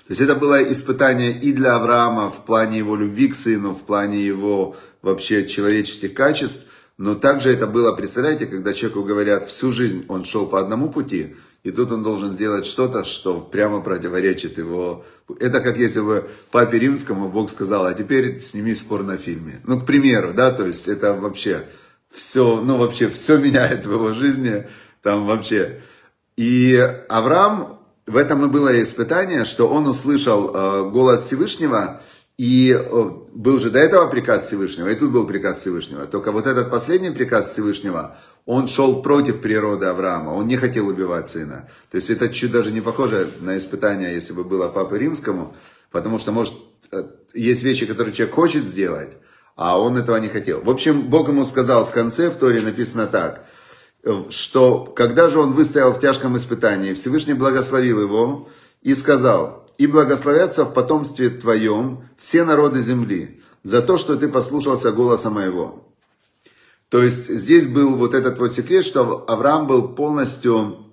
То 0.08 0.12
есть 0.12 0.22
это 0.22 0.36
было 0.36 0.62
испытание 0.72 1.32
и 1.32 1.52
для 1.52 1.76
Авраама 1.76 2.30
в 2.30 2.46
плане 2.46 2.78
его 2.78 2.96
любви 2.96 3.28
к 3.30 3.36
сыну, 3.36 3.74
в 3.74 3.82
плане 3.82 4.24
его 4.24 4.76
вообще 5.02 5.48
человеческих 5.48 6.14
качеств, 6.14 6.68
но 6.98 7.16
также 7.16 7.52
это 7.52 7.68
было, 7.68 7.92
представляете, 7.92 8.46
когда 8.46 8.72
человеку 8.72 9.04
говорят, 9.04 9.50
всю 9.50 9.72
жизнь 9.72 10.06
он 10.08 10.24
шел 10.24 10.46
по 10.46 10.60
одному 10.60 10.90
пути, 10.90 11.36
и 11.64 11.72
тут 11.72 11.92
он 11.92 12.04
должен 12.04 12.30
сделать 12.30 12.68
что-то, 12.68 13.04
что 13.04 13.42
прямо 13.42 13.82
противоречит 13.82 14.60
его. 14.60 15.04
Это 15.40 15.60
как 15.62 15.78
если 15.78 16.02
бы 16.02 16.30
папе 16.52 16.78
римскому 16.78 17.28
Бог 17.28 17.50
сказал, 17.50 17.86
а 17.86 17.94
теперь 17.96 18.40
сними 18.40 18.76
спор 18.76 19.02
на 19.02 19.18
фильме. 19.18 19.60
Ну, 19.64 19.82
к 19.82 19.86
примеру, 19.88 20.34
да, 20.34 20.52
то 20.52 20.68
есть 20.68 20.88
это 20.88 21.14
вообще 21.16 21.66
все, 22.12 22.62
ну, 22.62 22.78
вообще 22.78 23.10
все 23.10 23.38
меняет 23.40 23.88
в 23.88 23.92
его 23.92 24.14
жизни, 24.14 24.68
там 25.02 25.26
вообще. 25.26 25.82
И 26.38 26.76
Авраам, 27.10 27.75
в 28.08 28.18
этом 28.18 28.46
и 28.46 28.50
было 28.50 28.82
испытание, 28.82 29.46
что 29.46 29.68
он 29.68 29.88
услышал 29.88 30.50
э, 30.54 30.90
голос 30.90 31.22
Всевышнего, 31.22 32.02
и 32.38 32.72
э, 32.72 33.10
был 33.34 33.60
же 33.60 33.72
до 33.72 33.80
этого 33.80 34.08
приказ 34.08 34.46
Всевышнего, 34.46 34.90
и 34.90 34.96
тут 34.96 35.12
был 35.12 35.26
приказ 35.26 35.60
Всевышнего. 35.60 36.06
Только 36.06 36.32
вот 36.32 36.46
этот 36.46 36.70
последний 36.70 37.10
приказ 37.10 37.52
Всевышнего, 37.52 38.16
он 38.46 38.68
шел 38.68 39.02
против 39.02 39.42
природы 39.42 39.88
Авраама, 39.88 40.32
он 40.32 40.46
не 40.48 40.58
хотел 40.58 40.88
убивать 40.88 41.30
сына. 41.30 41.68
То 41.90 41.96
есть 41.96 42.10
это 42.10 42.30
чуть 42.30 42.52
даже 42.52 42.72
не 42.72 42.82
похоже 42.82 43.30
на 43.40 43.58
испытание, 43.58 44.14
если 44.14 44.34
бы 44.34 44.44
было 44.44 44.68
Папы 44.68 45.00
Римскому, 45.00 45.56
потому 45.92 46.20
что, 46.20 46.32
может, 46.32 46.54
э, 46.92 47.04
есть 47.34 47.64
вещи, 47.64 47.88
которые 47.88 48.14
человек 48.14 48.36
хочет 48.36 48.68
сделать, 48.68 49.12
а 49.56 49.80
он 49.80 49.98
этого 49.98 50.18
не 50.18 50.28
хотел. 50.28 50.62
В 50.62 50.70
общем, 50.70 51.04
Бог 51.04 51.30
ему 51.30 51.44
сказал 51.46 51.86
в 51.86 51.92
конце, 51.92 52.30
в 52.30 52.36
Торе 52.36 52.62
написано 52.62 53.08
так, 53.08 53.46
что 54.30 54.86
когда 54.96 55.30
же 55.30 55.40
он 55.40 55.54
выстоял 55.54 55.92
в 55.92 56.00
тяжком 56.00 56.38
испытании, 56.38 56.94
Всевышний 56.94 57.34
благословил 57.34 58.02
его 58.02 58.50
и 58.82 58.94
сказал, 58.94 59.66
«И 59.78 59.88
благословятся 59.88 60.64
в 60.64 60.74
потомстве 60.74 61.30
твоем 61.30 62.08
все 62.18 62.46
народы 62.46 62.80
земли 62.80 63.42
за 63.64 63.82
то, 63.82 63.98
что 63.98 64.16
ты 64.16 64.28
послушался 64.28 64.92
голоса 64.92 65.30
моего». 65.30 65.86
То 66.90 67.04
есть 67.04 67.28
здесь 67.28 67.68
был 67.68 67.96
вот 67.96 68.14
этот 68.14 68.38
вот 68.40 68.54
секрет, 68.54 68.86
что 68.86 69.26
Авраам 69.28 69.66
был 69.68 69.90
полностью, 69.90 70.85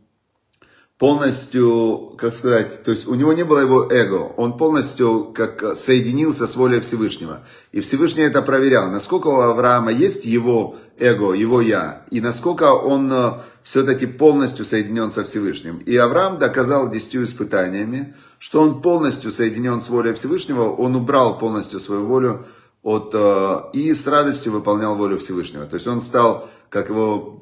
полностью, 1.02 2.14
как 2.16 2.32
сказать, 2.32 2.84
то 2.84 2.92
есть 2.92 3.08
у 3.08 3.16
него 3.16 3.32
не 3.32 3.42
было 3.42 3.58
его 3.58 3.88
эго, 3.90 4.34
он 4.36 4.56
полностью 4.56 5.32
как 5.34 5.76
соединился 5.76 6.46
с 6.46 6.54
волей 6.54 6.78
Всевышнего. 6.78 7.40
И 7.72 7.80
Всевышний 7.80 8.22
это 8.22 8.40
проверял, 8.40 8.88
насколько 8.88 9.26
у 9.26 9.40
Авраама 9.40 9.90
есть 9.90 10.24
его 10.24 10.76
эго, 11.00 11.32
его 11.32 11.60
я, 11.60 12.06
и 12.12 12.20
насколько 12.20 12.72
он 12.72 13.12
э, 13.12 13.32
все-таки 13.64 14.06
полностью 14.06 14.64
соединен 14.64 15.10
со 15.10 15.24
Всевышним. 15.24 15.78
И 15.78 15.96
Авраам 15.96 16.38
доказал 16.38 16.88
десятью 16.88 17.24
испытаниями, 17.24 18.14
что 18.38 18.62
он 18.62 18.80
полностью 18.80 19.32
соединен 19.32 19.80
с 19.80 19.90
волей 19.90 20.12
Всевышнего, 20.12 20.70
он 20.70 20.94
убрал 20.94 21.36
полностью 21.36 21.80
свою 21.80 22.04
волю 22.04 22.46
от, 22.84 23.10
э, 23.12 23.60
и 23.72 23.92
с 23.92 24.06
радостью 24.06 24.52
выполнял 24.52 24.94
волю 24.94 25.18
Всевышнего. 25.18 25.64
То 25.64 25.74
есть 25.74 25.88
он 25.88 26.00
стал, 26.00 26.48
как 26.68 26.90
его 26.90 27.40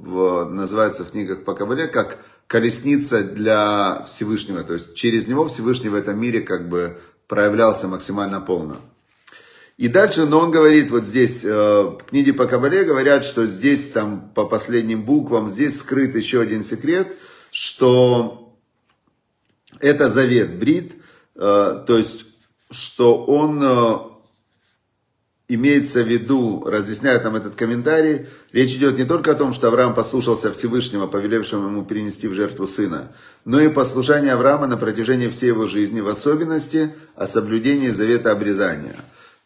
называется 0.50 1.04
в 1.04 1.10
книгах 1.10 1.44
по 1.44 1.52
Кабале, 1.52 1.88
как 1.88 2.16
колесница 2.50 3.22
для 3.22 4.04
Всевышнего. 4.08 4.64
То 4.64 4.74
есть 4.74 4.94
через 4.94 5.28
него 5.28 5.46
Всевышний 5.46 5.88
в 5.88 5.94
этом 5.94 6.20
мире 6.20 6.40
как 6.40 6.68
бы 6.68 6.98
проявлялся 7.28 7.86
максимально 7.86 8.40
полно. 8.40 8.78
И 9.76 9.86
дальше, 9.86 10.26
но 10.26 10.40
он 10.40 10.50
говорит, 10.50 10.90
вот 10.90 11.06
здесь, 11.06 11.44
э, 11.44 11.48
в 11.48 12.00
книге 12.08 12.32
по 12.32 12.46
Кабале 12.46 12.82
говорят, 12.82 13.24
что 13.24 13.46
здесь 13.46 13.90
там 13.92 14.32
по 14.34 14.46
последним 14.46 15.02
буквам, 15.02 15.48
здесь 15.48 15.78
скрыт 15.78 16.16
еще 16.16 16.40
один 16.40 16.64
секрет, 16.64 17.16
что 17.52 18.52
это 19.78 20.08
завет 20.08 20.58
Брит, 20.58 20.94
э, 21.36 21.84
то 21.86 21.96
есть, 21.96 22.26
что 22.68 23.24
он 23.24 23.62
имеется 25.46 26.02
в 26.02 26.08
виду, 26.08 26.64
разъясняет 26.66 27.22
нам 27.22 27.36
этот 27.36 27.54
комментарий, 27.54 28.26
речь 28.52 28.74
идет 28.74 28.98
не 28.98 29.04
только 29.04 29.32
о 29.32 29.34
том, 29.34 29.52
что 29.52 29.68
Авраам 29.68 29.94
послушался 29.94 30.52
Всевышнего, 30.52 31.06
повелевшего 31.06 31.66
ему 31.66 31.84
принести 31.84 32.28
в 32.28 32.34
жертву 32.34 32.66
сына, 32.66 33.12
но 33.44 33.60
и 33.60 33.68
послушание 33.68 34.32
Авраама 34.32 34.66
на 34.66 34.76
протяжении 34.76 35.28
всей 35.28 35.48
его 35.48 35.66
жизни, 35.66 36.00
в 36.00 36.08
особенности 36.08 36.94
о 37.16 37.26
соблюдении 37.26 37.88
завета 37.88 38.32
обрезания. 38.32 38.96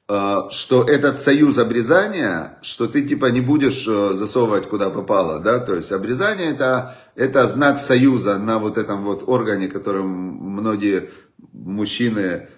А, 0.06 0.50
что 0.50 0.84
этот 0.84 1.18
союз 1.18 1.56
обрезания, 1.56 2.58
что 2.60 2.86
ты 2.86 3.02
типа 3.02 3.26
не 3.26 3.40
будешь 3.40 3.88
э, 3.88 4.12
засовывать 4.12 4.66
куда 4.68 4.90
попало, 4.90 5.40
да, 5.40 5.60
то 5.60 5.74
есть 5.74 5.92
обрезание 5.92 6.50
это, 6.50 6.94
это 7.14 7.48
знак 7.48 7.78
союза 7.78 8.36
на 8.36 8.58
вот 8.58 8.76
этом 8.76 9.02
вот 9.02 9.26
органе, 9.26 9.66
которым 9.66 10.08
многие 10.08 11.10
мужчины 11.54 12.48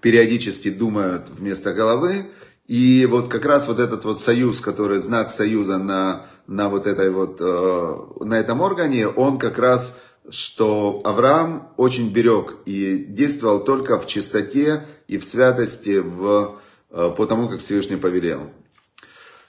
периодически 0.00 0.70
думают 0.70 1.24
вместо 1.28 1.72
головы, 1.72 2.26
и 2.66 3.06
вот 3.10 3.28
как 3.28 3.44
раз 3.44 3.68
вот 3.68 3.80
этот 3.80 4.04
вот 4.04 4.20
союз, 4.20 4.60
который 4.60 4.98
знак 4.98 5.30
союза 5.30 5.78
на, 5.78 6.26
на 6.46 6.68
вот 6.68 6.86
этой 6.86 7.10
вот, 7.10 7.38
э, 7.40 8.24
на 8.24 8.38
этом 8.38 8.60
органе, 8.60 9.08
он 9.08 9.38
как 9.38 9.58
раз, 9.58 10.00
что 10.28 11.00
Авраам 11.04 11.68
очень 11.76 12.12
берег 12.12 12.54
и 12.64 13.04
действовал 13.08 13.64
только 13.64 13.98
в 13.98 14.06
чистоте 14.06 14.84
и 15.08 15.18
в 15.18 15.24
святости 15.24 15.98
в, 15.98 16.60
э, 16.90 17.12
по 17.16 17.26
тому, 17.26 17.48
как 17.48 17.60
Всевышний 17.60 17.96
повелел. 17.96 18.50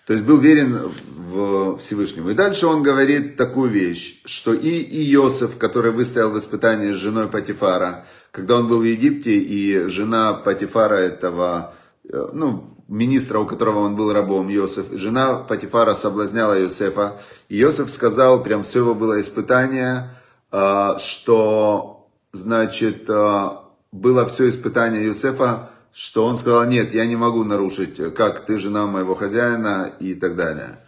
То 0.05 0.13
есть 0.13 0.25
был 0.25 0.37
верен 0.37 0.77
в 1.15 1.77
Всевышнему. 1.77 2.31
И 2.31 2.33
дальше 2.33 2.67
он 2.67 2.83
говорит 2.83 3.37
такую 3.37 3.71
вещь, 3.71 4.21
что 4.25 4.53
и 4.53 4.69
Иосиф, 5.13 5.57
который 5.57 5.91
выстоял 5.91 6.31
в 6.31 6.37
испытании 6.37 6.91
с 6.91 6.97
женой 6.97 7.29
Патифара, 7.29 8.05
когда 8.31 8.57
он 8.57 8.67
был 8.67 8.79
в 8.79 8.83
Египте, 8.83 9.37
и 9.37 9.87
жена 9.87 10.33
Патифара 10.33 10.95
этого, 10.95 11.73
ну, 12.11 12.73
министра, 12.87 13.39
у 13.39 13.45
которого 13.45 13.79
он 13.79 13.95
был 13.95 14.11
рабом, 14.13 14.49
Иосиф, 14.49 14.85
жена 14.91 15.35
Патифара 15.35 15.93
соблазняла 15.93 16.59
Иосифа. 16.61 17.19
И 17.49 17.61
Иосиф 17.61 17.89
сказал, 17.89 18.43
прям 18.43 18.63
все 18.63 18.79
его 18.79 18.93
было 18.93 19.19
испытание, 19.19 20.09
э, 20.51 20.93
что, 20.99 22.07
значит, 22.31 23.09
э, 23.09 23.49
было 23.91 24.25
все 24.27 24.49
испытание 24.49 25.05
Иосифа, 25.05 25.69
что 25.93 26.25
он 26.25 26.37
сказал, 26.37 26.65
нет, 26.65 26.93
я 26.93 27.05
не 27.05 27.15
могу 27.15 27.43
нарушить, 27.43 28.13
как 28.15 28.45
ты 28.45 28.57
жена 28.57 28.87
моего 28.87 29.15
хозяина 29.15 29.93
и 29.99 30.15
так 30.15 30.35
далее. 30.35 30.79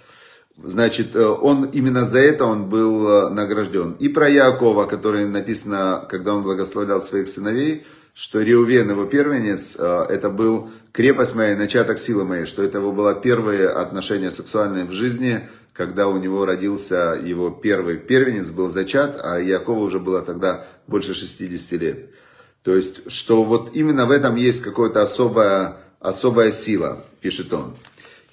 Значит, 0.58 1.16
он 1.16 1.66
именно 1.66 2.06
за 2.06 2.20
это 2.20 2.46
он 2.46 2.70
был 2.70 3.30
награжден. 3.30 3.98
И 4.00 4.08
про 4.08 4.30
Якова, 4.30 4.86
который 4.86 5.26
написано, 5.26 6.08
когда 6.10 6.34
он 6.34 6.44
благословлял 6.44 7.02
своих 7.02 7.28
сыновей, 7.28 7.86
что 8.16 8.42
Реувен, 8.42 8.90
его 8.90 9.06
первенец, 9.06 9.76
это 9.76 10.30
был 10.30 10.72
крепость 10.94 11.36
моя, 11.36 11.58
начаток 11.58 12.00
силы 12.00 12.24
моей, 12.24 12.46
что 12.46 12.64
это 12.64 12.78
его 12.78 12.94
было 12.94 13.14
первые 13.14 13.68
отношения 13.68 14.32
сексуальные 14.32 14.86
в 14.86 14.94
жизни, 14.94 15.42
когда 15.74 16.08
у 16.08 16.18
него 16.18 16.46
родился 16.46 17.20
его 17.22 17.50
первый 17.50 17.98
первенец, 17.98 18.50
был 18.50 18.70
зачат, 18.70 19.20
а 19.22 19.38
Якова 19.38 19.80
уже 19.80 20.00
было 20.00 20.22
тогда 20.22 20.66
больше 20.88 21.14
60 21.14 21.72
лет. 21.74 22.10
То 22.64 22.74
есть, 22.74 23.12
что 23.12 23.44
вот 23.44 23.76
именно 23.76 24.06
в 24.06 24.12
этом 24.12 24.38
есть 24.38 24.62
какая-то 24.62 25.02
особая, 25.02 25.78
особая 26.00 26.52
сила, 26.52 27.06
пишет 27.20 27.54
он. 27.54 27.76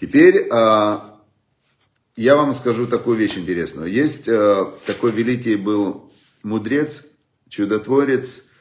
Теперь 0.01 0.49
а, 0.53 1.21
я 2.15 2.37
вам 2.37 2.53
скажу 2.53 2.87
такую 2.87 3.17
вещь 3.17 3.37
интересную. 3.37 3.91
Есть 3.91 4.29
а, 4.29 4.73
такой 4.87 5.11
великий 5.11 5.57
был 5.57 6.13
мудрец, 6.45 7.09
чудотворец, 7.49 8.45
а, 8.47 8.52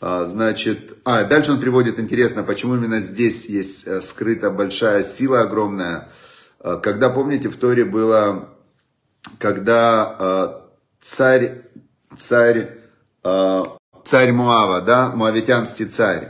значит, 0.00 0.96
а, 1.04 1.24
дальше 1.24 1.52
он 1.52 1.60
приводит, 1.60 1.98
интересно, 1.98 2.42
почему 2.42 2.74
именно 2.74 3.00
здесь 3.00 3.46
есть 3.46 3.86
э, 3.86 4.00
скрыта 4.00 4.50
большая 4.50 5.02
сила 5.02 5.42
огромная. 5.42 6.08
А, 6.58 6.78
когда, 6.78 7.10
помните, 7.10 7.50
в 7.50 7.56
Торе 7.56 7.84
было, 7.84 8.48
когда 9.38 10.16
а, 10.18 10.66
царь, 11.02 11.62
царь, 12.16 12.78
царь 13.22 14.32
Муава, 14.32 14.80
да, 14.80 15.10
муавитянский 15.14 15.84
царь, 15.84 16.28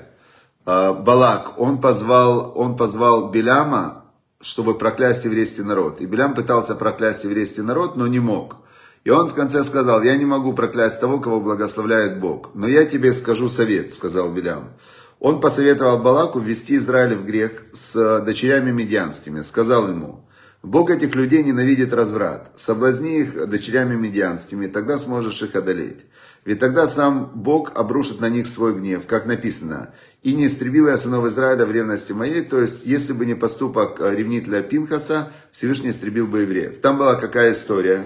Балак, 0.64 1.58
он 1.58 1.80
позвал, 1.80 2.52
он 2.56 2.76
позвал 2.76 3.30
Беляма, 3.30 4.04
чтобы 4.40 4.76
проклясть 4.76 5.24
еврейский 5.24 5.62
народ. 5.62 6.00
И 6.00 6.06
Белям 6.06 6.34
пытался 6.34 6.74
проклясть 6.74 7.24
еврейский 7.24 7.62
народ, 7.62 7.96
но 7.96 8.06
не 8.06 8.18
мог. 8.18 8.56
И 9.04 9.10
он 9.10 9.28
в 9.28 9.34
конце 9.34 9.64
сказал, 9.64 10.02
я 10.02 10.16
не 10.16 10.26
могу 10.26 10.52
проклясть 10.52 11.00
того, 11.00 11.20
кого 11.20 11.40
благословляет 11.40 12.20
Бог. 12.20 12.50
Но 12.54 12.68
я 12.68 12.84
тебе 12.84 13.12
скажу 13.12 13.48
совет, 13.48 13.92
сказал 13.92 14.32
Белям. 14.32 14.72
Он 15.20 15.40
посоветовал 15.40 15.98
Балаку 15.98 16.38
ввести 16.38 16.76
Израиль 16.76 17.14
в 17.14 17.24
грех 17.24 17.64
с 17.72 18.20
дочерями 18.20 18.70
медианскими. 18.70 19.40
Сказал 19.40 19.88
ему, 19.88 20.26
Бог 20.62 20.90
этих 20.90 21.14
людей 21.14 21.42
ненавидит 21.42 21.94
разврат. 21.94 22.50
Соблазни 22.56 23.20
их 23.20 23.48
дочерями 23.48 23.96
медианскими, 23.96 24.66
тогда 24.66 24.98
сможешь 24.98 25.42
их 25.42 25.54
одолеть. 25.54 26.04
Ведь 26.44 26.60
тогда 26.60 26.86
сам 26.86 27.32
Бог 27.34 27.72
обрушит 27.74 28.20
на 28.20 28.28
них 28.28 28.46
свой 28.46 28.74
гнев, 28.74 29.06
как 29.06 29.26
написано. 29.26 29.94
«И 30.22 30.34
не 30.34 30.46
истребил 30.46 30.88
я 30.88 30.98
сынов 30.98 31.24
Израиля 31.26 31.64
в 31.64 31.72
ревности 31.72 32.12
моей». 32.12 32.42
То 32.42 32.60
есть, 32.60 32.84
если 32.84 33.14
бы 33.14 33.24
не 33.24 33.34
поступок 33.34 34.00
ревнителя 34.00 34.62
Пинхаса, 34.62 35.32
Всевышний 35.50 35.90
истребил 35.90 36.26
бы 36.26 36.40
евреев. 36.40 36.78
Там 36.80 36.98
была 36.98 37.14
какая 37.14 37.52
история? 37.52 38.04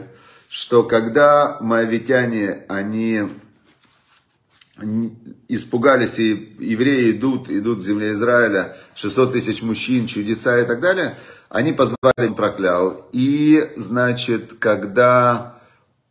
Что 0.49 0.83
когда 0.83 1.59
моавитяне, 1.61 2.65
они 2.69 3.29
испугались, 5.49 6.19
и 6.19 6.57
евреи 6.59 7.13
идут, 7.13 7.49
идут 7.49 7.79
в 7.79 7.85
земле 7.85 8.13
Израиля, 8.13 8.77
600 8.95 9.33
тысяч 9.33 9.63
мужчин, 9.63 10.07
чудеса 10.07 10.61
и 10.61 10.67
так 10.67 10.81
далее, 10.81 11.17
они 11.49 11.73
позвали 11.73 12.27
им 12.27 12.35
проклял. 12.35 13.09
И, 13.13 13.73
значит, 13.77 14.55
когда, 14.59 15.61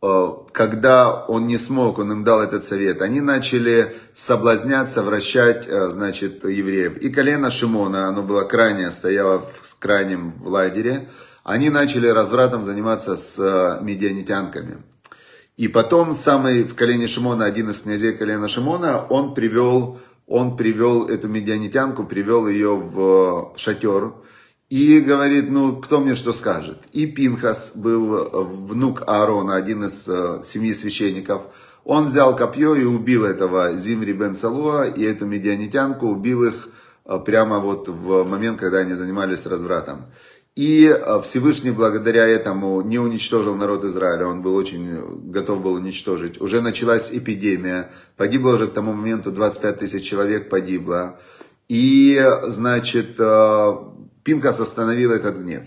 э, 0.00 0.28
когда 0.52 1.24
он 1.26 1.46
не 1.46 1.58
смог, 1.58 1.98
он 1.98 2.12
им 2.12 2.24
дал 2.24 2.40
этот 2.40 2.64
совет, 2.64 3.02
они 3.02 3.20
начали 3.20 3.94
соблазняться, 4.14 5.02
вращать, 5.02 5.66
э, 5.68 5.90
значит, 5.90 6.44
евреев. 6.44 6.96
И 6.98 7.10
колено 7.10 7.50
Шимона, 7.50 8.08
оно 8.08 8.22
было 8.22 8.44
крайнее, 8.44 8.90
стояло 8.90 9.46
в 9.62 9.78
крайнем 9.78 10.32
в 10.38 10.48
лагере, 10.48 11.10
они 11.44 11.68
начали 11.68 12.08
развратом 12.08 12.64
заниматься 12.64 13.16
с 13.16 13.38
э, 13.38 13.84
медианитянками. 13.84 14.78
И 15.56 15.68
потом 15.68 16.14
самый 16.14 16.64
в 16.64 16.74
колене 16.74 17.06
Шимона, 17.06 17.44
один 17.44 17.70
из 17.70 17.82
князей 17.82 18.14
колена 18.14 18.48
Шимона, 18.48 19.06
он 19.08 19.34
привел, 19.34 20.00
он 20.26 20.56
привел 20.56 21.06
эту 21.06 21.28
медианитянку, 21.28 22.04
привел 22.04 22.48
ее 22.48 22.74
в 22.74 23.52
шатер 23.56 24.14
и 24.70 25.00
говорит, 25.00 25.50
ну, 25.50 25.76
кто 25.76 26.00
мне 26.00 26.14
что 26.14 26.32
скажет. 26.32 26.78
И 26.92 27.06
Пинхас 27.06 27.76
был 27.76 28.30
внук 28.32 29.02
Аарона, 29.06 29.54
один 29.54 29.84
из 29.84 30.08
э, 30.08 30.40
семьи 30.42 30.72
священников. 30.72 31.42
Он 31.84 32.06
взял 32.06 32.34
копье 32.34 32.74
и 32.74 32.84
убил 32.84 33.26
этого 33.26 33.76
Зимри 33.76 34.14
бен 34.14 34.34
Салуа 34.34 34.86
и 34.86 35.04
эту 35.04 35.26
медианитянку, 35.26 36.06
убил 36.06 36.44
их 36.44 36.70
э, 37.04 37.18
прямо 37.18 37.58
вот 37.58 37.86
в 37.86 38.24
момент, 38.24 38.58
когда 38.58 38.78
они 38.78 38.94
занимались 38.94 39.44
развратом. 39.44 40.06
И 40.56 40.86
э, 40.86 41.20
Всевышний 41.22 41.72
благодаря 41.72 42.28
этому 42.28 42.80
не 42.82 43.00
уничтожил 43.00 43.56
народ 43.56 43.84
Израиля, 43.84 44.26
он 44.26 44.40
был 44.40 44.54
очень 44.54 45.30
готов 45.32 45.60
был 45.60 45.72
уничтожить. 45.72 46.40
Уже 46.40 46.60
началась 46.60 47.10
эпидемия, 47.12 47.90
погибло 48.16 48.54
уже 48.54 48.68
к 48.68 48.72
тому 48.72 48.92
моменту 48.92 49.32
25 49.32 49.80
тысяч 49.80 50.04
человек 50.04 50.48
погибло. 50.48 51.18
И, 51.68 52.24
значит, 52.46 53.16
э, 53.18 53.72
Пинкас 54.22 54.60
остановил 54.60 55.10
этот 55.10 55.38
гнев. 55.38 55.64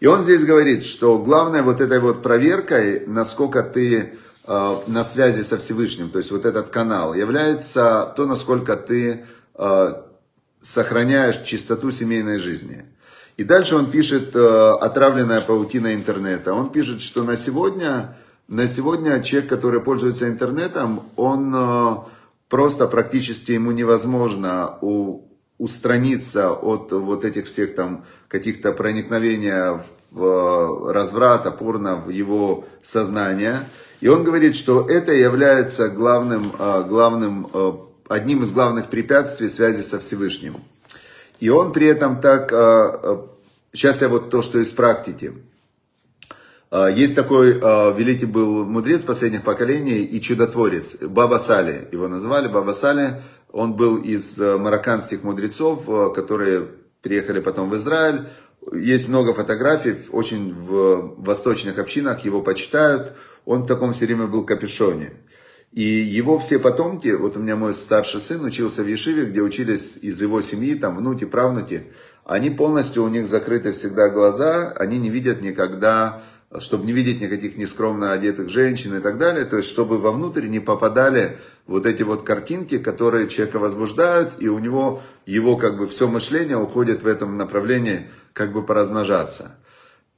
И 0.00 0.06
он 0.06 0.22
здесь 0.22 0.44
говорит, 0.44 0.84
что 0.84 1.18
главное 1.18 1.62
вот 1.62 1.82
этой 1.82 2.00
вот 2.00 2.22
проверкой, 2.22 3.06
насколько 3.06 3.62
ты 3.62 4.14
э, 4.46 4.76
на 4.86 5.04
связи 5.04 5.42
со 5.42 5.58
Всевышним, 5.58 6.08
то 6.08 6.16
есть 6.16 6.30
вот 6.30 6.46
этот 6.46 6.68
канал, 6.68 7.12
является 7.12 8.14
то, 8.16 8.24
насколько 8.24 8.76
ты 8.76 9.24
сохраняешь 10.60 11.40
чистоту 11.44 11.90
семейной 11.90 12.36
жизни. 12.36 12.84
И 13.36 13.44
дальше 13.44 13.76
он 13.76 13.90
пишет 13.90 14.34
э, 14.34 14.38
«Отравленная 14.80 15.42
паутина 15.42 15.94
интернета». 15.94 16.54
Он 16.54 16.70
пишет, 16.70 17.02
что 17.02 17.22
на 17.22 17.36
сегодня, 17.36 18.16
на 18.48 18.66
сегодня 18.66 19.22
человек, 19.22 19.50
который 19.50 19.80
пользуется 19.80 20.26
интернетом, 20.26 21.02
он 21.16 21.54
э, 21.54 21.96
просто 22.48 22.86
практически 22.86 23.52
ему 23.52 23.72
невозможно 23.72 24.78
у, 24.80 25.20
устраниться 25.58 26.52
от 26.52 26.92
вот 26.92 27.26
этих 27.26 27.44
всех 27.46 27.74
там 27.74 28.06
каких-то 28.28 28.72
проникновения 28.72 29.84
в 30.10 30.24
э, 30.24 30.92
разврат, 30.94 31.46
опорно 31.46 31.96
в 31.96 32.08
его 32.08 32.64
сознание. 32.80 33.68
И 34.00 34.08
он 34.08 34.24
говорит, 34.24 34.56
что 34.56 34.86
это 34.88 35.12
является 35.12 35.88
главным, 35.88 36.52
главным, 36.86 37.48
одним 38.08 38.42
из 38.42 38.52
главных 38.52 38.88
препятствий 38.88 39.48
связи 39.48 39.80
со 39.80 39.98
Всевышним. 39.98 40.56
И 41.40 41.48
он 41.48 41.72
при 41.72 41.86
этом 41.86 42.20
так, 42.20 42.50
сейчас 43.72 44.00
а, 44.02 44.04
я 44.06 44.08
вот 44.08 44.30
то, 44.30 44.42
что 44.42 44.58
из 44.58 44.72
практики. 44.72 45.32
А, 46.70 46.88
есть 46.88 47.14
такой 47.14 47.58
а, 47.62 47.92
великий 47.92 48.26
был 48.26 48.64
мудрец 48.64 49.02
последних 49.02 49.42
поколений 49.42 50.02
и 50.02 50.20
чудотворец, 50.20 50.96
Баба 51.02 51.38
Сали, 51.38 51.88
его 51.92 52.08
называли 52.08 52.48
Баба 52.48 52.72
Сали. 52.72 53.22
Он 53.52 53.74
был 53.74 53.96
из 53.96 54.38
марокканских 54.38 55.22
мудрецов, 55.22 55.86
которые 56.14 56.66
приехали 57.00 57.40
потом 57.40 57.70
в 57.70 57.76
Израиль. 57.76 58.26
Есть 58.72 59.08
много 59.08 59.32
фотографий, 59.32 59.96
очень 60.10 60.52
в 60.52 61.14
восточных 61.22 61.78
общинах 61.78 62.24
его 62.24 62.42
почитают. 62.42 63.12
Он 63.46 63.62
в 63.62 63.66
таком 63.66 63.92
все 63.92 64.04
время 64.06 64.26
был 64.26 64.44
капюшоне. 64.44 65.10
И 65.76 65.82
его 65.82 66.38
все 66.38 66.58
потомки, 66.58 67.08
вот 67.08 67.36
у 67.36 67.40
меня 67.40 67.54
мой 67.54 67.74
старший 67.74 68.18
сын 68.18 68.42
учился 68.42 68.82
в 68.82 68.86
Ешиве, 68.86 69.26
где 69.26 69.42
учились 69.42 69.98
из 69.98 70.22
его 70.22 70.40
семьи, 70.40 70.74
там 70.74 70.96
внуки, 70.96 71.26
правнуки, 71.26 71.88
они 72.24 72.48
полностью, 72.48 73.04
у 73.04 73.08
них 73.08 73.26
закрыты 73.26 73.72
всегда 73.72 74.08
глаза, 74.08 74.72
они 74.72 74.96
не 74.96 75.10
видят 75.10 75.42
никогда, 75.42 76.22
чтобы 76.58 76.86
не 76.86 76.92
видеть 76.92 77.20
никаких 77.20 77.58
нескромно 77.58 78.12
одетых 78.12 78.48
женщин 78.48 78.96
и 78.96 79.00
так 79.00 79.18
далее, 79.18 79.44
то 79.44 79.58
есть 79.58 79.68
чтобы 79.68 79.98
вовнутрь 79.98 80.46
не 80.46 80.60
попадали 80.60 81.36
вот 81.66 81.84
эти 81.84 82.04
вот 82.04 82.22
картинки, 82.22 82.78
которые 82.78 83.28
человека 83.28 83.58
возбуждают, 83.58 84.32
и 84.38 84.48
у 84.48 84.58
него, 84.58 85.02
его 85.26 85.58
как 85.58 85.76
бы 85.76 85.86
все 85.88 86.08
мышление 86.08 86.56
уходит 86.56 87.02
в 87.02 87.06
этом 87.06 87.36
направлении, 87.36 88.08
как 88.32 88.54
бы 88.54 88.64
поразмножаться. 88.64 89.58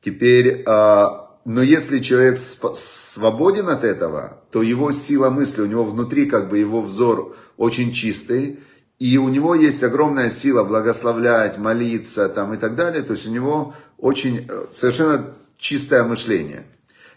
Теперь, 0.03 0.63
а, 0.69 1.28
но 1.49 1.63
если 1.63 2.01
человек 2.01 2.37
свободен 2.37 3.71
от 3.71 3.83
этого, 3.83 4.43
то 4.51 4.61
его 4.61 4.93
сила 4.93 5.31
мысли, 5.31 5.63
у 5.63 5.65
него 5.67 5.83
внутри 5.83 6.27
как 6.27 6.51
бы 6.51 6.59
его 6.59 6.83
взор 6.83 7.39
очень 7.57 7.91
чистый, 7.91 8.61
и 8.99 9.17
у 9.17 9.31
него 9.31 9.55
есть 9.55 9.83
огромная 9.83 10.29
сила 10.29 10.63
благословлять, 10.63 11.57
молиться 11.57 12.29
там 12.29 12.53
и 12.53 12.59
так 12.59 12.77
далее. 12.77 13.03
То 13.03 13.15
есть 13.15 13.27
у 13.27 13.31
него 13.31 13.75
очень 13.97 14.47
э, 14.47 14.67
совершенно 14.73 15.25
чистое 15.57 16.05
мышление. 16.05 16.65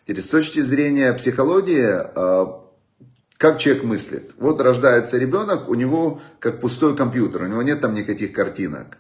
Теперь 0.08 0.24
с 0.24 0.30
точки 0.30 0.62
зрения 0.62 1.12
психологии, 1.12 1.89
э, 1.91 2.46
как 3.36 3.58
человек 3.58 3.84
мыслит. 3.84 4.32
Вот 4.38 4.62
рождается 4.62 5.17
ребенок, 5.17 5.67
у 5.67 5.74
него 5.74 6.22
как 6.39 6.62
пустой 6.62 6.96
компьютер, 6.96 7.41
у 7.41 7.48
него 7.48 7.63
нет 7.63 7.82
там 7.82 7.94
никаких 7.94 8.32
картинок. 8.32 8.98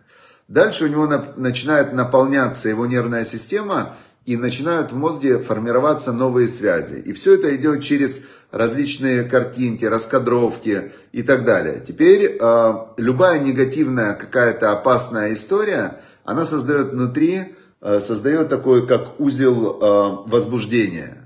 Дальше 0.49 0.83
у 0.83 0.87
него 0.89 1.07
начинает 1.37 1.93
наполняться 1.93 2.67
его 2.67 2.85
нервная 2.85 3.23
система, 3.23 3.95
и 4.25 4.37
начинают 4.37 4.91
в 4.91 4.95
мозге 4.95 5.39
формироваться 5.39 6.13
новые 6.13 6.47
связи. 6.47 6.99
И 6.99 7.13
все 7.13 7.35
это 7.35 7.55
идет 7.55 7.81
через 7.81 8.23
различные 8.51 9.23
картинки, 9.23 9.85
раскадровки 9.85 10.91
и 11.11 11.23
так 11.23 11.45
далее. 11.45 11.83
Теперь 11.85 12.37
э, 12.39 12.73
любая 12.97 13.39
негативная 13.39 14.13
какая-то 14.13 14.71
опасная 14.71 15.33
история, 15.33 16.01
она 16.23 16.45
создает 16.45 16.91
внутри, 16.91 17.55
э, 17.81 17.99
создает 17.99 18.49
такой 18.49 18.85
как 18.85 19.19
узел 19.19 19.79
э, 19.81 20.29
возбуждения. 20.29 21.17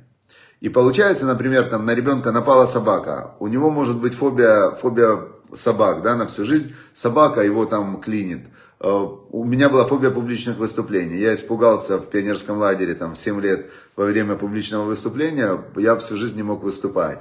И 0.61 0.69
получается, 0.69 1.25
например, 1.25 1.65
там 1.65 1.85
на 1.85 1.93
ребенка 1.93 2.31
напала 2.31 2.65
собака, 2.65 3.35
у 3.39 3.47
него 3.47 3.69
может 3.69 3.99
быть 3.99 4.13
фобия, 4.13 4.71
фобия 4.71 5.19
собак, 5.53 6.01
да, 6.01 6.15
на 6.15 6.27
всю 6.27 6.45
жизнь 6.45 6.73
собака 6.93 7.41
его 7.41 7.65
там 7.65 7.99
клинит. 7.99 8.39
Э, 8.79 9.07
у 9.31 9.43
меня 9.43 9.69
была 9.69 9.85
фобия 9.85 10.11
публичных 10.11 10.57
выступлений. 10.57 11.17
Я 11.17 11.33
испугался 11.33 11.97
в 11.97 12.07
пионерском 12.07 12.57
лагере 12.57 12.93
там, 12.95 13.13
в 13.13 13.17
7 13.17 13.41
лет 13.41 13.67
во 13.95 14.05
время 14.05 14.35
публичного 14.35 14.85
выступления. 14.85 15.61
Я 15.75 15.95
всю 15.95 16.17
жизнь 16.17 16.35
не 16.35 16.43
мог 16.43 16.63
выступать. 16.63 17.19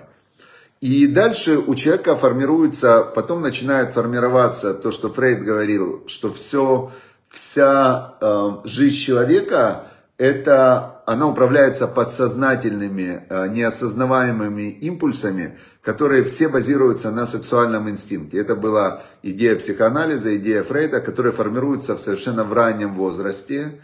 И 0.80 1.06
дальше 1.06 1.58
у 1.58 1.74
человека 1.74 2.14
формируется, 2.14 3.10
потом 3.14 3.40
начинает 3.40 3.92
формироваться 3.92 4.74
то, 4.74 4.92
что 4.92 5.08
Фрейд 5.08 5.42
говорил, 5.42 6.02
что 6.06 6.30
все, 6.30 6.90
вся 7.30 8.14
э, 8.20 8.50
жизнь 8.64 8.96
человека 8.96 9.86
это 10.18 10.93
она 11.06 11.28
управляется 11.28 11.86
подсознательными, 11.86 13.24
э, 13.28 13.48
неосознаваемыми 13.48 14.70
импульсами, 14.70 15.58
которые 15.82 16.24
все 16.24 16.48
базируются 16.48 17.10
на 17.10 17.26
сексуальном 17.26 17.90
инстинкте. 17.90 18.38
Это 18.38 18.56
была 18.56 19.02
идея 19.22 19.56
психоанализа, 19.56 20.36
идея 20.36 20.62
Фрейда, 20.62 21.00
которая 21.00 21.32
формируется 21.32 21.94
в 21.94 22.00
совершенно 22.00 22.44
в 22.44 22.52
раннем 22.52 22.94
возрасте. 22.94 23.80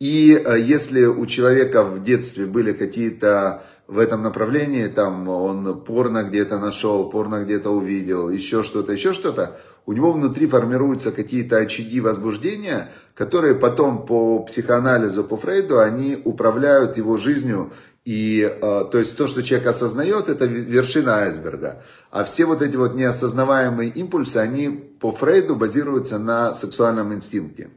И 0.00 0.32
э, 0.32 0.58
если 0.60 1.04
у 1.04 1.26
человека 1.26 1.84
в 1.84 2.02
детстве 2.02 2.46
были 2.46 2.72
какие-то 2.72 3.62
в 3.88 3.98
этом 3.98 4.22
направлении, 4.22 4.86
там 4.86 5.28
он 5.28 5.80
порно 5.82 6.22
где-то 6.22 6.58
нашел, 6.58 7.10
порно 7.10 7.44
где-то 7.44 7.70
увидел, 7.70 8.30
еще 8.30 8.62
что-то, 8.62 8.92
еще 8.92 9.12
что-то, 9.12 9.58
у 9.84 9.92
него 9.92 10.12
внутри 10.12 10.46
формируются 10.46 11.10
какие-то 11.10 11.58
очаги 11.58 12.00
возбуждения, 12.00 12.88
которые 13.14 13.54
потом 13.54 14.06
по 14.06 14.40
психоанализу, 14.44 15.24
по 15.24 15.36
Фрейду, 15.36 15.80
они 15.80 16.20
управляют 16.24 16.96
его 16.96 17.16
жизнью. 17.16 17.72
И, 18.04 18.42
э, 18.42 18.84
то 18.90 18.98
есть 18.98 19.16
то, 19.16 19.26
что 19.26 19.42
человек 19.42 19.68
осознает, 19.68 20.28
это 20.28 20.46
вершина 20.46 21.18
айсберга. 21.18 21.82
А 22.10 22.24
все 22.24 22.46
вот 22.46 22.62
эти 22.62 22.76
вот 22.76 22.94
неосознаваемые 22.94 23.90
импульсы, 23.90 24.38
они 24.38 24.68
по 25.00 25.12
Фрейду 25.12 25.56
базируются 25.56 26.18
на 26.18 26.54
сексуальном 26.54 27.12
инстинкте. 27.12 27.70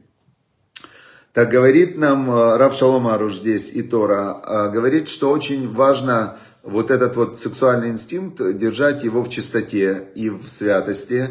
Так 1.36 1.50
говорит 1.50 1.98
нам 1.98 2.30
э, 2.30 2.56
Рав 2.56 2.74
Шаломаруш 2.74 3.34
здесь 3.34 3.70
и 3.70 3.82
Тора, 3.82 4.40
э, 4.42 4.70
говорит, 4.70 5.06
что 5.06 5.30
очень 5.30 5.70
важно 5.70 6.38
вот 6.62 6.90
этот 6.90 7.14
вот 7.16 7.38
сексуальный 7.38 7.90
инстинкт, 7.90 8.38
держать 8.56 9.04
его 9.04 9.22
в 9.22 9.28
чистоте 9.28 10.02
и 10.14 10.30
в 10.30 10.48
святости. 10.48 11.28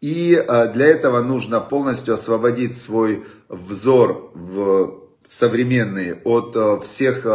И 0.00 0.40
э, 0.40 0.72
для 0.72 0.86
этого 0.86 1.22
нужно 1.22 1.58
полностью 1.58 2.14
освободить 2.14 2.76
свой 2.76 3.24
взор 3.48 4.30
в 4.32 4.94
современный 5.26 6.14
от 6.22 6.84
всех 6.84 7.26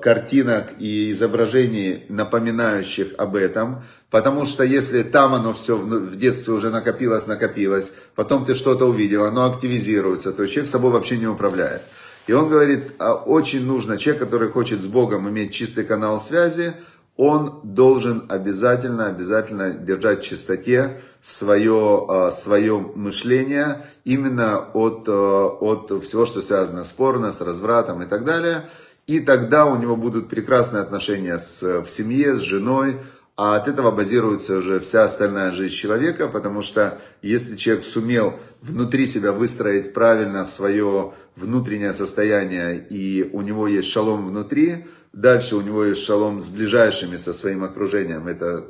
картинок 0.00 0.74
и 0.78 1.10
изображений, 1.10 2.04
напоминающих 2.08 3.14
об 3.18 3.34
этом. 3.34 3.82
Потому 4.12 4.44
что 4.44 4.62
если 4.62 5.02
там 5.02 5.32
оно 5.32 5.54
все 5.54 5.74
в 5.74 6.16
детстве 6.16 6.52
уже 6.52 6.68
накопилось, 6.68 7.26
накопилось, 7.26 7.92
потом 8.14 8.44
ты 8.44 8.54
что-то 8.54 8.84
увидел, 8.84 9.24
оно 9.24 9.46
активизируется, 9.46 10.32
то 10.32 10.46
человек 10.46 10.70
собой 10.70 10.92
вообще 10.92 11.16
не 11.16 11.26
управляет. 11.26 11.80
И 12.26 12.34
он 12.34 12.50
говорит, 12.50 12.92
а 12.98 13.14
очень 13.14 13.64
нужно, 13.64 13.96
человек, 13.96 14.22
который 14.22 14.50
хочет 14.50 14.82
с 14.82 14.86
Богом 14.86 15.30
иметь 15.30 15.54
чистый 15.54 15.84
канал 15.84 16.20
связи, 16.20 16.74
он 17.16 17.60
должен 17.62 18.26
обязательно, 18.28 19.06
обязательно 19.06 19.70
держать 19.70 20.20
в 20.20 20.28
чистоте 20.28 21.00
свое, 21.22 22.04
а, 22.06 22.30
свое 22.30 22.78
мышление 22.94 23.86
именно 24.04 24.58
от, 24.58 25.04
а, 25.08 25.46
от 25.46 25.90
всего, 26.04 26.26
что 26.26 26.42
связано 26.42 26.84
с 26.84 26.92
порно, 26.92 27.32
с 27.32 27.40
развратом 27.40 28.02
и 28.02 28.06
так 28.06 28.26
далее. 28.26 28.64
И 29.06 29.20
тогда 29.20 29.64
у 29.64 29.76
него 29.76 29.96
будут 29.96 30.28
прекрасные 30.28 30.82
отношения 30.82 31.38
с, 31.38 31.80
в 31.80 31.88
семье, 31.88 32.34
с 32.34 32.40
женой, 32.40 32.98
а 33.36 33.56
от 33.56 33.66
этого 33.66 33.90
базируется 33.90 34.58
уже 34.58 34.78
вся 34.80 35.04
остальная 35.04 35.52
жизнь 35.52 35.74
человека, 35.74 36.28
потому 36.28 36.62
что 36.62 37.00
если 37.22 37.56
человек 37.56 37.84
сумел 37.84 38.34
внутри 38.60 39.06
себя 39.06 39.32
выстроить 39.32 39.94
правильно 39.94 40.44
свое 40.44 41.14
внутреннее 41.34 41.92
состояние, 41.94 42.76
и 42.78 43.28
у 43.32 43.40
него 43.40 43.66
есть 43.66 43.88
шалом 43.88 44.26
внутри, 44.26 44.84
дальше 45.12 45.56
у 45.56 45.62
него 45.62 45.84
есть 45.84 46.02
шалом 46.02 46.42
с 46.42 46.48
ближайшими, 46.48 47.16
со 47.16 47.32
своим 47.32 47.64
окружением, 47.64 48.28
это 48.28 48.66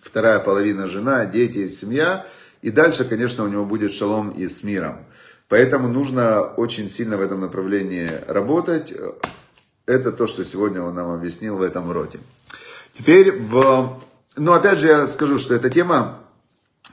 вторая 0.00 0.38
половина 0.38 0.86
жена, 0.86 1.26
дети, 1.26 1.68
семья, 1.68 2.24
и 2.62 2.70
дальше, 2.70 3.04
конечно, 3.04 3.44
у 3.44 3.48
него 3.48 3.64
будет 3.64 3.92
шалом 3.92 4.30
и 4.30 4.46
с 4.46 4.62
миром. 4.62 4.98
Поэтому 5.48 5.88
нужно 5.88 6.42
очень 6.42 6.88
сильно 6.88 7.16
в 7.16 7.20
этом 7.20 7.40
направлении 7.40 8.10
работать. 8.26 8.92
Это 9.86 10.10
то, 10.10 10.26
что 10.26 10.44
сегодня 10.44 10.82
он 10.82 10.94
нам 10.94 11.10
объяснил 11.12 11.56
в 11.56 11.62
этом 11.62 11.90
уроке. 11.90 12.18
Теперь, 12.96 13.32
в, 13.32 14.00
ну 14.36 14.52
опять 14.52 14.78
же 14.78 14.86
я 14.86 15.06
скажу, 15.06 15.38
что 15.38 15.54
эта 15.54 15.68
тема, 15.68 16.18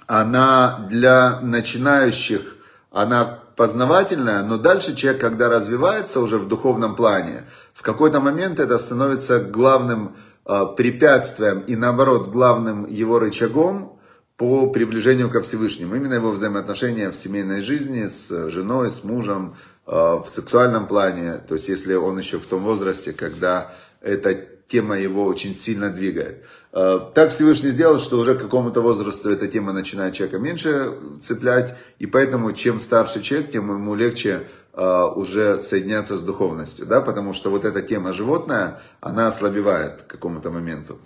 она 0.06 0.86
для 0.89 1.39
начинающих, 1.42 2.58
она 2.92 3.39
познавательная, 3.56 4.44
но 4.44 4.58
дальше 4.58 4.96
человек, 4.96 5.22
когда 5.22 5.50
развивается 5.50 6.20
уже 6.20 6.38
в 6.38 6.48
духовном 6.48 6.96
плане, 6.96 7.44
в 7.74 7.82
какой-то 7.84 8.20
момент 8.20 8.60
это 8.60 8.78
становится 8.80 9.39
главным 9.39 10.16
э, 10.46 10.66
препятствием 10.76 11.62
и 11.62 11.76
наоборот 11.76 12.30
главным 12.30 12.86
его 12.86 13.20
рычагом 13.20 13.98
по 14.36 14.68
приближению 14.68 15.30
ко 15.30 15.42
Всевышнему. 15.42 15.96
Именно 15.96 16.16
его 16.16 16.32
взаимоотношения 16.32 17.12
в 17.12 17.16
семейной 17.16 17.62
жизни 17.62 18.08
с 18.08 18.50
женой, 18.50 18.92
с 18.92 19.04
мужем, 19.04 19.56
э, 19.88 19.92
в 19.92 20.26
сексуальном 20.28 20.88
плане. 20.88 21.38
То 21.48 21.54
есть 21.54 21.70
если 21.70 21.94
он 21.94 22.18
еще 22.18 22.39
в 22.39 22.46
том 22.46 22.63
возрасте, 22.63 23.13
когда 23.13 23.72
это 24.02 24.36
тема 24.67 24.97
его 24.97 25.26
очень 25.26 25.54
сильно 25.54 25.89
двигает. 25.89 26.43
Э, 26.71 26.99
так 27.13 27.32
Всевышний 27.32 27.71
сделал, 27.71 27.99
что 27.99 28.17
уже 28.17 28.36
к 28.36 28.41
какому-то 28.41 28.82
возрасту 28.82 29.30
эта 29.30 29.47
тема 29.47 29.73
начинает 29.73 30.13
человека 30.13 30.39
меньше 30.39 30.93
цеплять, 31.21 31.76
и 31.99 32.08
поэтому 32.08 32.52
чем 32.54 32.80
старше 32.80 33.21
человек, 33.21 33.52
тем 33.52 33.69
ему 33.69 33.95
легче 33.95 34.47
э, 34.73 35.04
уже 35.15 35.62
соединяться 35.62 36.17
с 36.17 36.21
духовностью, 36.21 36.86
да, 36.86 37.02
потому 37.02 37.34
что 37.34 37.52
вот 37.52 37.65
эта 37.65 37.82
тема 37.82 38.13
животная, 38.13 38.82
она 39.02 39.28
ослабевает 39.28 40.04
к 40.04 40.08
какому-то 40.08 40.49
моменту. 40.49 40.97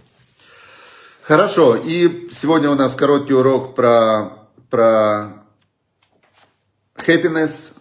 Хорошо, 1.21 1.75
и 1.75 2.29
сегодня 2.31 2.69
у 2.69 2.75
нас 2.75 2.95
короткий 2.95 3.33
урок 3.33 3.75
про, 3.75 4.47
про 4.69 5.33
happiness, 6.95 7.73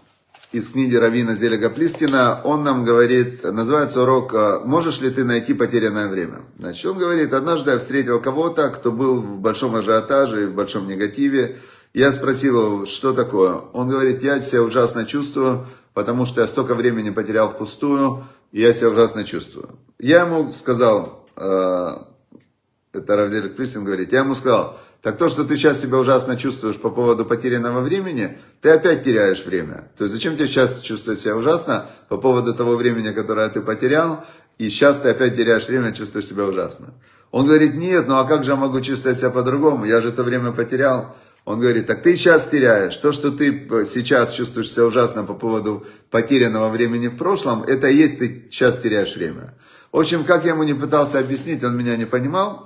из 0.56 0.70
книги 0.70 0.96
Равина 0.96 1.34
Зелега 1.34 1.68
Плистина, 1.68 2.40
он 2.42 2.62
нам 2.62 2.82
говорит, 2.82 3.44
называется 3.44 4.00
урок 4.00 4.32
«Можешь 4.64 5.02
ли 5.02 5.10
ты 5.10 5.22
найти 5.22 5.52
потерянное 5.52 6.08
время?». 6.08 6.44
Значит, 6.58 6.86
он 6.86 6.98
говорит, 6.98 7.34
однажды 7.34 7.72
я 7.72 7.78
встретил 7.78 8.22
кого-то, 8.22 8.70
кто 8.70 8.90
был 8.90 9.20
в 9.20 9.38
большом 9.38 9.76
ажиотаже 9.76 10.44
и 10.44 10.46
в 10.46 10.54
большом 10.54 10.88
негативе. 10.88 11.58
Я 11.92 12.10
спросил 12.10 12.64
его, 12.64 12.86
что 12.86 13.12
такое? 13.12 13.60
Он 13.74 13.90
говорит, 13.90 14.22
я 14.22 14.40
себя 14.40 14.62
ужасно 14.62 15.04
чувствую, 15.04 15.66
потому 15.92 16.24
что 16.24 16.40
я 16.40 16.46
столько 16.46 16.74
времени 16.74 17.10
потерял 17.10 17.50
впустую, 17.50 18.24
и 18.50 18.62
я 18.62 18.72
себя 18.72 18.88
ужасно 18.88 19.24
чувствую. 19.24 19.68
Я 19.98 20.22
ему 20.22 20.52
сказал, 20.52 21.26
э, 21.36 21.88
это 22.94 23.16
Равзелик 23.16 23.56
Плистин 23.56 23.84
говорит, 23.84 24.10
я 24.10 24.20
ему 24.20 24.34
сказал, 24.34 24.78
так 25.06 25.18
то, 25.18 25.28
что 25.28 25.44
ты 25.44 25.56
сейчас 25.56 25.80
себя 25.80 25.98
ужасно 25.98 26.36
чувствуешь 26.36 26.80
по 26.80 26.90
поводу 26.90 27.24
потерянного 27.24 27.80
времени, 27.80 28.38
ты 28.60 28.70
опять 28.70 29.04
теряешь 29.04 29.46
время. 29.46 29.88
То 29.96 30.02
есть 30.02 30.12
зачем 30.12 30.34
тебе 30.34 30.48
сейчас 30.48 30.80
чувствовать 30.80 31.20
себя 31.20 31.36
ужасно 31.36 31.86
по 32.08 32.16
поводу 32.16 32.52
того 32.52 32.74
времени, 32.74 33.12
которое 33.12 33.48
ты 33.48 33.60
потерял, 33.60 34.24
и 34.58 34.68
сейчас 34.68 34.96
ты 34.96 35.10
опять 35.10 35.36
теряешь 35.36 35.68
время, 35.68 35.92
чувствуешь 35.92 36.26
себя 36.26 36.44
ужасно. 36.44 36.92
Он 37.30 37.46
говорит, 37.46 37.76
нет, 37.76 38.08
ну 38.08 38.16
а 38.16 38.24
как 38.24 38.42
же 38.42 38.50
я 38.50 38.56
могу 38.56 38.80
чувствовать 38.80 39.16
себя 39.16 39.30
по-другому? 39.30 39.84
Я 39.84 40.00
же 40.00 40.08
это 40.08 40.24
время 40.24 40.50
потерял. 40.50 41.14
Он 41.44 41.60
говорит, 41.60 41.86
так 41.86 42.02
ты 42.02 42.16
сейчас 42.16 42.44
теряешь. 42.48 42.96
То, 42.96 43.12
что 43.12 43.30
ты 43.30 43.68
сейчас 43.84 44.32
чувствуешь 44.32 44.72
себя 44.72 44.86
ужасно 44.86 45.22
по 45.22 45.34
поводу 45.34 45.86
потерянного 46.10 46.68
времени 46.68 47.06
в 47.06 47.16
прошлом, 47.16 47.62
это 47.62 47.86
и 47.86 47.94
есть 47.94 48.18
ты 48.18 48.48
сейчас 48.50 48.76
теряешь 48.78 49.14
время. 49.14 49.54
В 49.92 50.00
общем, 50.00 50.24
как 50.24 50.44
я 50.44 50.54
ему 50.54 50.64
не 50.64 50.74
пытался 50.74 51.20
объяснить, 51.20 51.62
он 51.62 51.78
меня 51.78 51.96
не 51.96 52.06
понимал. 52.06 52.65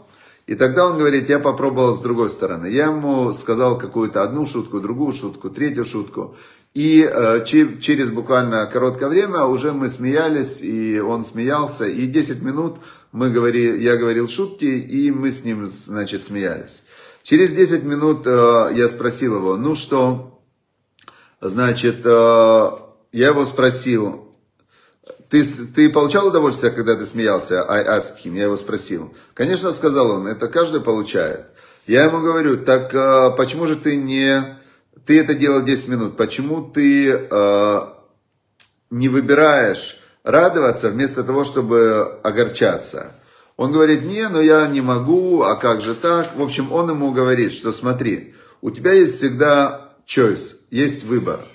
И 0.50 0.56
тогда 0.56 0.88
он 0.88 0.98
говорит, 0.98 1.28
я 1.28 1.38
попробовал 1.38 1.94
с 1.94 2.00
другой 2.00 2.28
стороны. 2.28 2.66
Я 2.66 2.86
ему 2.86 3.32
сказал 3.32 3.78
какую-то 3.78 4.24
одну 4.24 4.46
шутку, 4.46 4.80
другую 4.80 5.12
шутку, 5.12 5.48
третью 5.48 5.84
шутку. 5.84 6.34
И 6.74 7.08
э, 7.08 7.44
через 7.44 8.10
буквально 8.10 8.66
короткое 8.66 9.10
время 9.10 9.44
уже 9.44 9.70
мы 9.70 9.88
смеялись, 9.88 10.60
и 10.60 10.98
он 10.98 11.22
смеялся. 11.22 11.84
И 11.86 12.04
10 12.04 12.42
минут 12.42 12.78
мы 13.12 13.30
говорили, 13.30 13.80
я 13.80 13.96
говорил 13.96 14.28
шутки, 14.28 14.64
и 14.64 15.12
мы 15.12 15.30
с 15.30 15.44
ним, 15.44 15.68
значит, 15.68 16.20
смеялись. 16.20 16.82
Через 17.22 17.52
10 17.52 17.84
минут 17.84 18.26
э, 18.26 18.72
я 18.74 18.88
спросил 18.88 19.36
его, 19.36 19.56
ну 19.56 19.76
что, 19.76 20.42
значит, 21.40 22.00
э, 22.04 22.70
я 23.12 23.28
его 23.28 23.44
спросил, 23.44 24.29
ты, 25.30 25.44
ты 25.44 25.88
получал 25.88 26.26
удовольствие, 26.26 26.72
когда 26.72 26.96
ты 26.96 27.06
смеялся? 27.06 27.64
I 27.68 27.84
asked 27.84 28.24
him, 28.24 28.36
я 28.36 28.44
его 28.44 28.56
спросил. 28.56 29.14
Конечно, 29.32 29.72
сказал 29.72 30.10
он, 30.10 30.26
это 30.26 30.48
каждый 30.48 30.80
получает. 30.80 31.46
Я 31.86 32.04
ему 32.04 32.20
говорю, 32.20 32.58
так 32.58 32.92
э, 32.92 33.30
почему 33.36 33.66
же 33.66 33.76
ты 33.76 33.96
не... 33.96 34.58
Ты 35.06 35.20
это 35.20 35.34
делал 35.34 35.62
10 35.62 35.88
минут, 35.88 36.16
почему 36.16 36.62
ты 36.62 37.10
э, 37.10 37.80
не 38.90 39.08
выбираешь 39.08 40.00
радоваться 40.24 40.90
вместо 40.90 41.22
того, 41.22 41.44
чтобы 41.44 42.18
огорчаться? 42.24 43.12
Он 43.56 43.72
говорит, 43.72 44.02
не, 44.02 44.28
но 44.28 44.40
я 44.40 44.66
не 44.66 44.80
могу, 44.80 45.42
а 45.42 45.54
как 45.54 45.80
же 45.80 45.94
так? 45.94 46.36
В 46.36 46.42
общем, 46.42 46.72
он 46.72 46.90
ему 46.90 47.12
говорит, 47.12 47.52
что 47.52 47.70
смотри, 47.70 48.34
у 48.62 48.70
тебя 48.70 48.92
есть 48.92 49.16
всегда 49.16 49.92
choice, 50.06 50.56
есть 50.70 51.04
выбор 51.04 51.46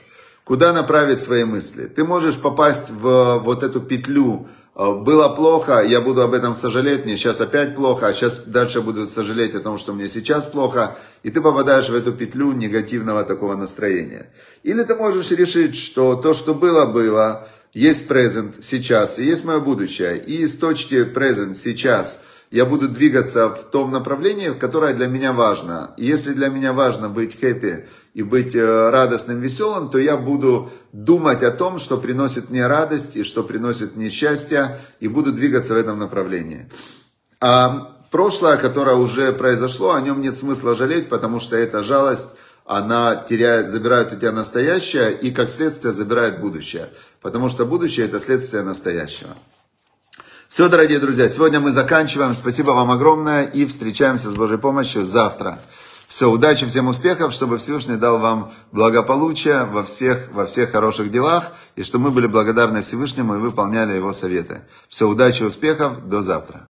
куда 0.45 0.71
направить 0.71 1.19
свои 1.19 1.43
мысли. 1.43 1.85
Ты 1.87 2.05
можешь 2.05 2.39
попасть 2.39 2.89
в 2.89 3.41
вот 3.43 3.63
эту 3.63 3.81
петлю. 3.81 4.47
Э, 4.75 4.93
было 4.93 5.27
плохо, 5.29 5.83
я 5.83 5.99
буду 5.99 6.21
об 6.21 6.33
этом 6.33 6.55
сожалеть, 6.55 7.03
мне 7.03 7.17
сейчас 7.17 7.41
опять 7.41 7.75
плохо, 7.75 8.07
а 8.07 8.13
сейчас 8.13 8.45
дальше 8.45 8.81
буду 8.81 9.07
сожалеть 9.07 9.55
о 9.55 9.59
том, 9.59 9.77
что 9.77 9.93
мне 9.93 10.07
сейчас 10.07 10.45
плохо. 10.45 10.95
И 11.23 11.31
ты 11.31 11.41
попадаешь 11.41 11.89
в 11.89 11.95
эту 11.95 12.13
петлю 12.13 12.53
негативного 12.53 13.23
такого 13.23 13.55
настроения. 13.55 14.29
Или 14.63 14.83
ты 14.83 14.95
можешь 14.95 15.31
решить, 15.31 15.75
что 15.75 16.15
то, 16.15 16.33
что 16.33 16.53
было, 16.53 16.85
было. 16.85 17.47
Есть 17.73 18.07
презент 18.07 18.55
сейчас, 18.61 19.19
и 19.19 19.25
есть 19.25 19.43
мое 19.43 19.59
будущее. 19.59 20.17
И 20.17 20.43
из 20.43 20.57
точки 20.57 21.03
презент 21.03 21.57
сейчас 21.57 22.23
я 22.51 22.65
буду 22.65 22.87
двигаться 22.87 23.49
в 23.49 23.63
том 23.71 23.91
направлении, 23.91 24.51
которое 24.51 24.93
для 24.93 25.07
меня 25.07 25.33
важно. 25.33 25.93
И 25.97 26.05
если 26.05 26.33
для 26.33 26.47
меня 26.47 26.71
важно 26.71 27.09
быть 27.09 27.37
хэппи 27.37 27.85
и 28.15 28.23
быть 28.23 28.55
э, 28.55 28.89
радостным, 28.89 29.41
веселым, 29.41 29.89
то 29.89 29.97
я 29.97 30.15
буду 30.15 30.71
думать 30.93 31.43
о 31.43 31.51
том, 31.51 31.77
что 31.77 31.97
приносит 31.97 32.49
мне 32.49 32.65
радость 32.65 33.17
и 33.17 33.25
что 33.25 33.43
приносит 33.43 33.97
мне 33.97 34.09
счастье, 34.09 34.79
и 35.01 35.09
буду 35.09 35.33
двигаться 35.33 35.73
в 35.73 35.77
этом 35.77 35.99
направлении. 35.99 36.69
А 37.41 37.91
прошлое, 38.11 38.55
которое 38.55 38.95
уже 38.95 39.33
произошло, 39.33 39.93
о 39.93 40.01
нем 40.01 40.21
нет 40.21 40.37
смысла 40.37 40.75
жалеть, 40.75 41.09
потому 41.09 41.41
что 41.41 41.57
эта 41.57 41.83
жалость, 41.83 42.29
она 42.63 43.17
теряет, 43.17 43.67
забирает 43.67 44.13
у 44.13 44.15
тебя 44.15 44.31
настоящее 44.31 45.11
и, 45.11 45.31
как 45.31 45.49
следствие, 45.49 45.91
забирает 45.91 46.39
будущее. 46.39 46.87
Потому 47.21 47.49
что 47.49 47.65
будущее– 47.65 48.05
это 48.07 48.21
следствие 48.21 48.63
настоящего. 48.63 49.35
Все, 50.47 50.69
дорогие 50.69 50.99
друзья, 50.99 51.27
сегодня 51.27 51.59
мы 51.59 51.73
заканчиваем. 51.73 52.33
Спасибо 52.33 52.71
вам 52.71 52.91
огромное 52.91 53.43
и 53.43 53.65
встречаемся 53.65 54.29
с 54.29 54.35
Божьей 54.35 54.57
помощью 54.57 55.03
завтра. 55.03 55.59
Все, 56.07 56.29
удачи, 56.29 56.65
всем 56.67 56.87
успехов, 56.87 57.33
чтобы 57.33 57.57
Всевышний 57.57 57.95
дал 57.95 58.19
вам 58.19 58.51
благополучие 58.71 59.65
во 59.65 59.83
всех, 59.83 60.29
во 60.31 60.45
всех 60.45 60.71
хороших 60.71 61.11
делах, 61.11 61.51
и 61.75 61.83
чтобы 61.83 62.05
мы 62.05 62.11
были 62.11 62.27
благодарны 62.27 62.81
Всевышнему 62.81 63.35
и 63.35 63.39
выполняли 63.39 63.93
его 63.93 64.13
советы. 64.13 64.61
Все, 64.87 65.07
удачи, 65.07 65.43
успехов, 65.43 66.07
до 66.07 66.21
завтра. 66.21 66.67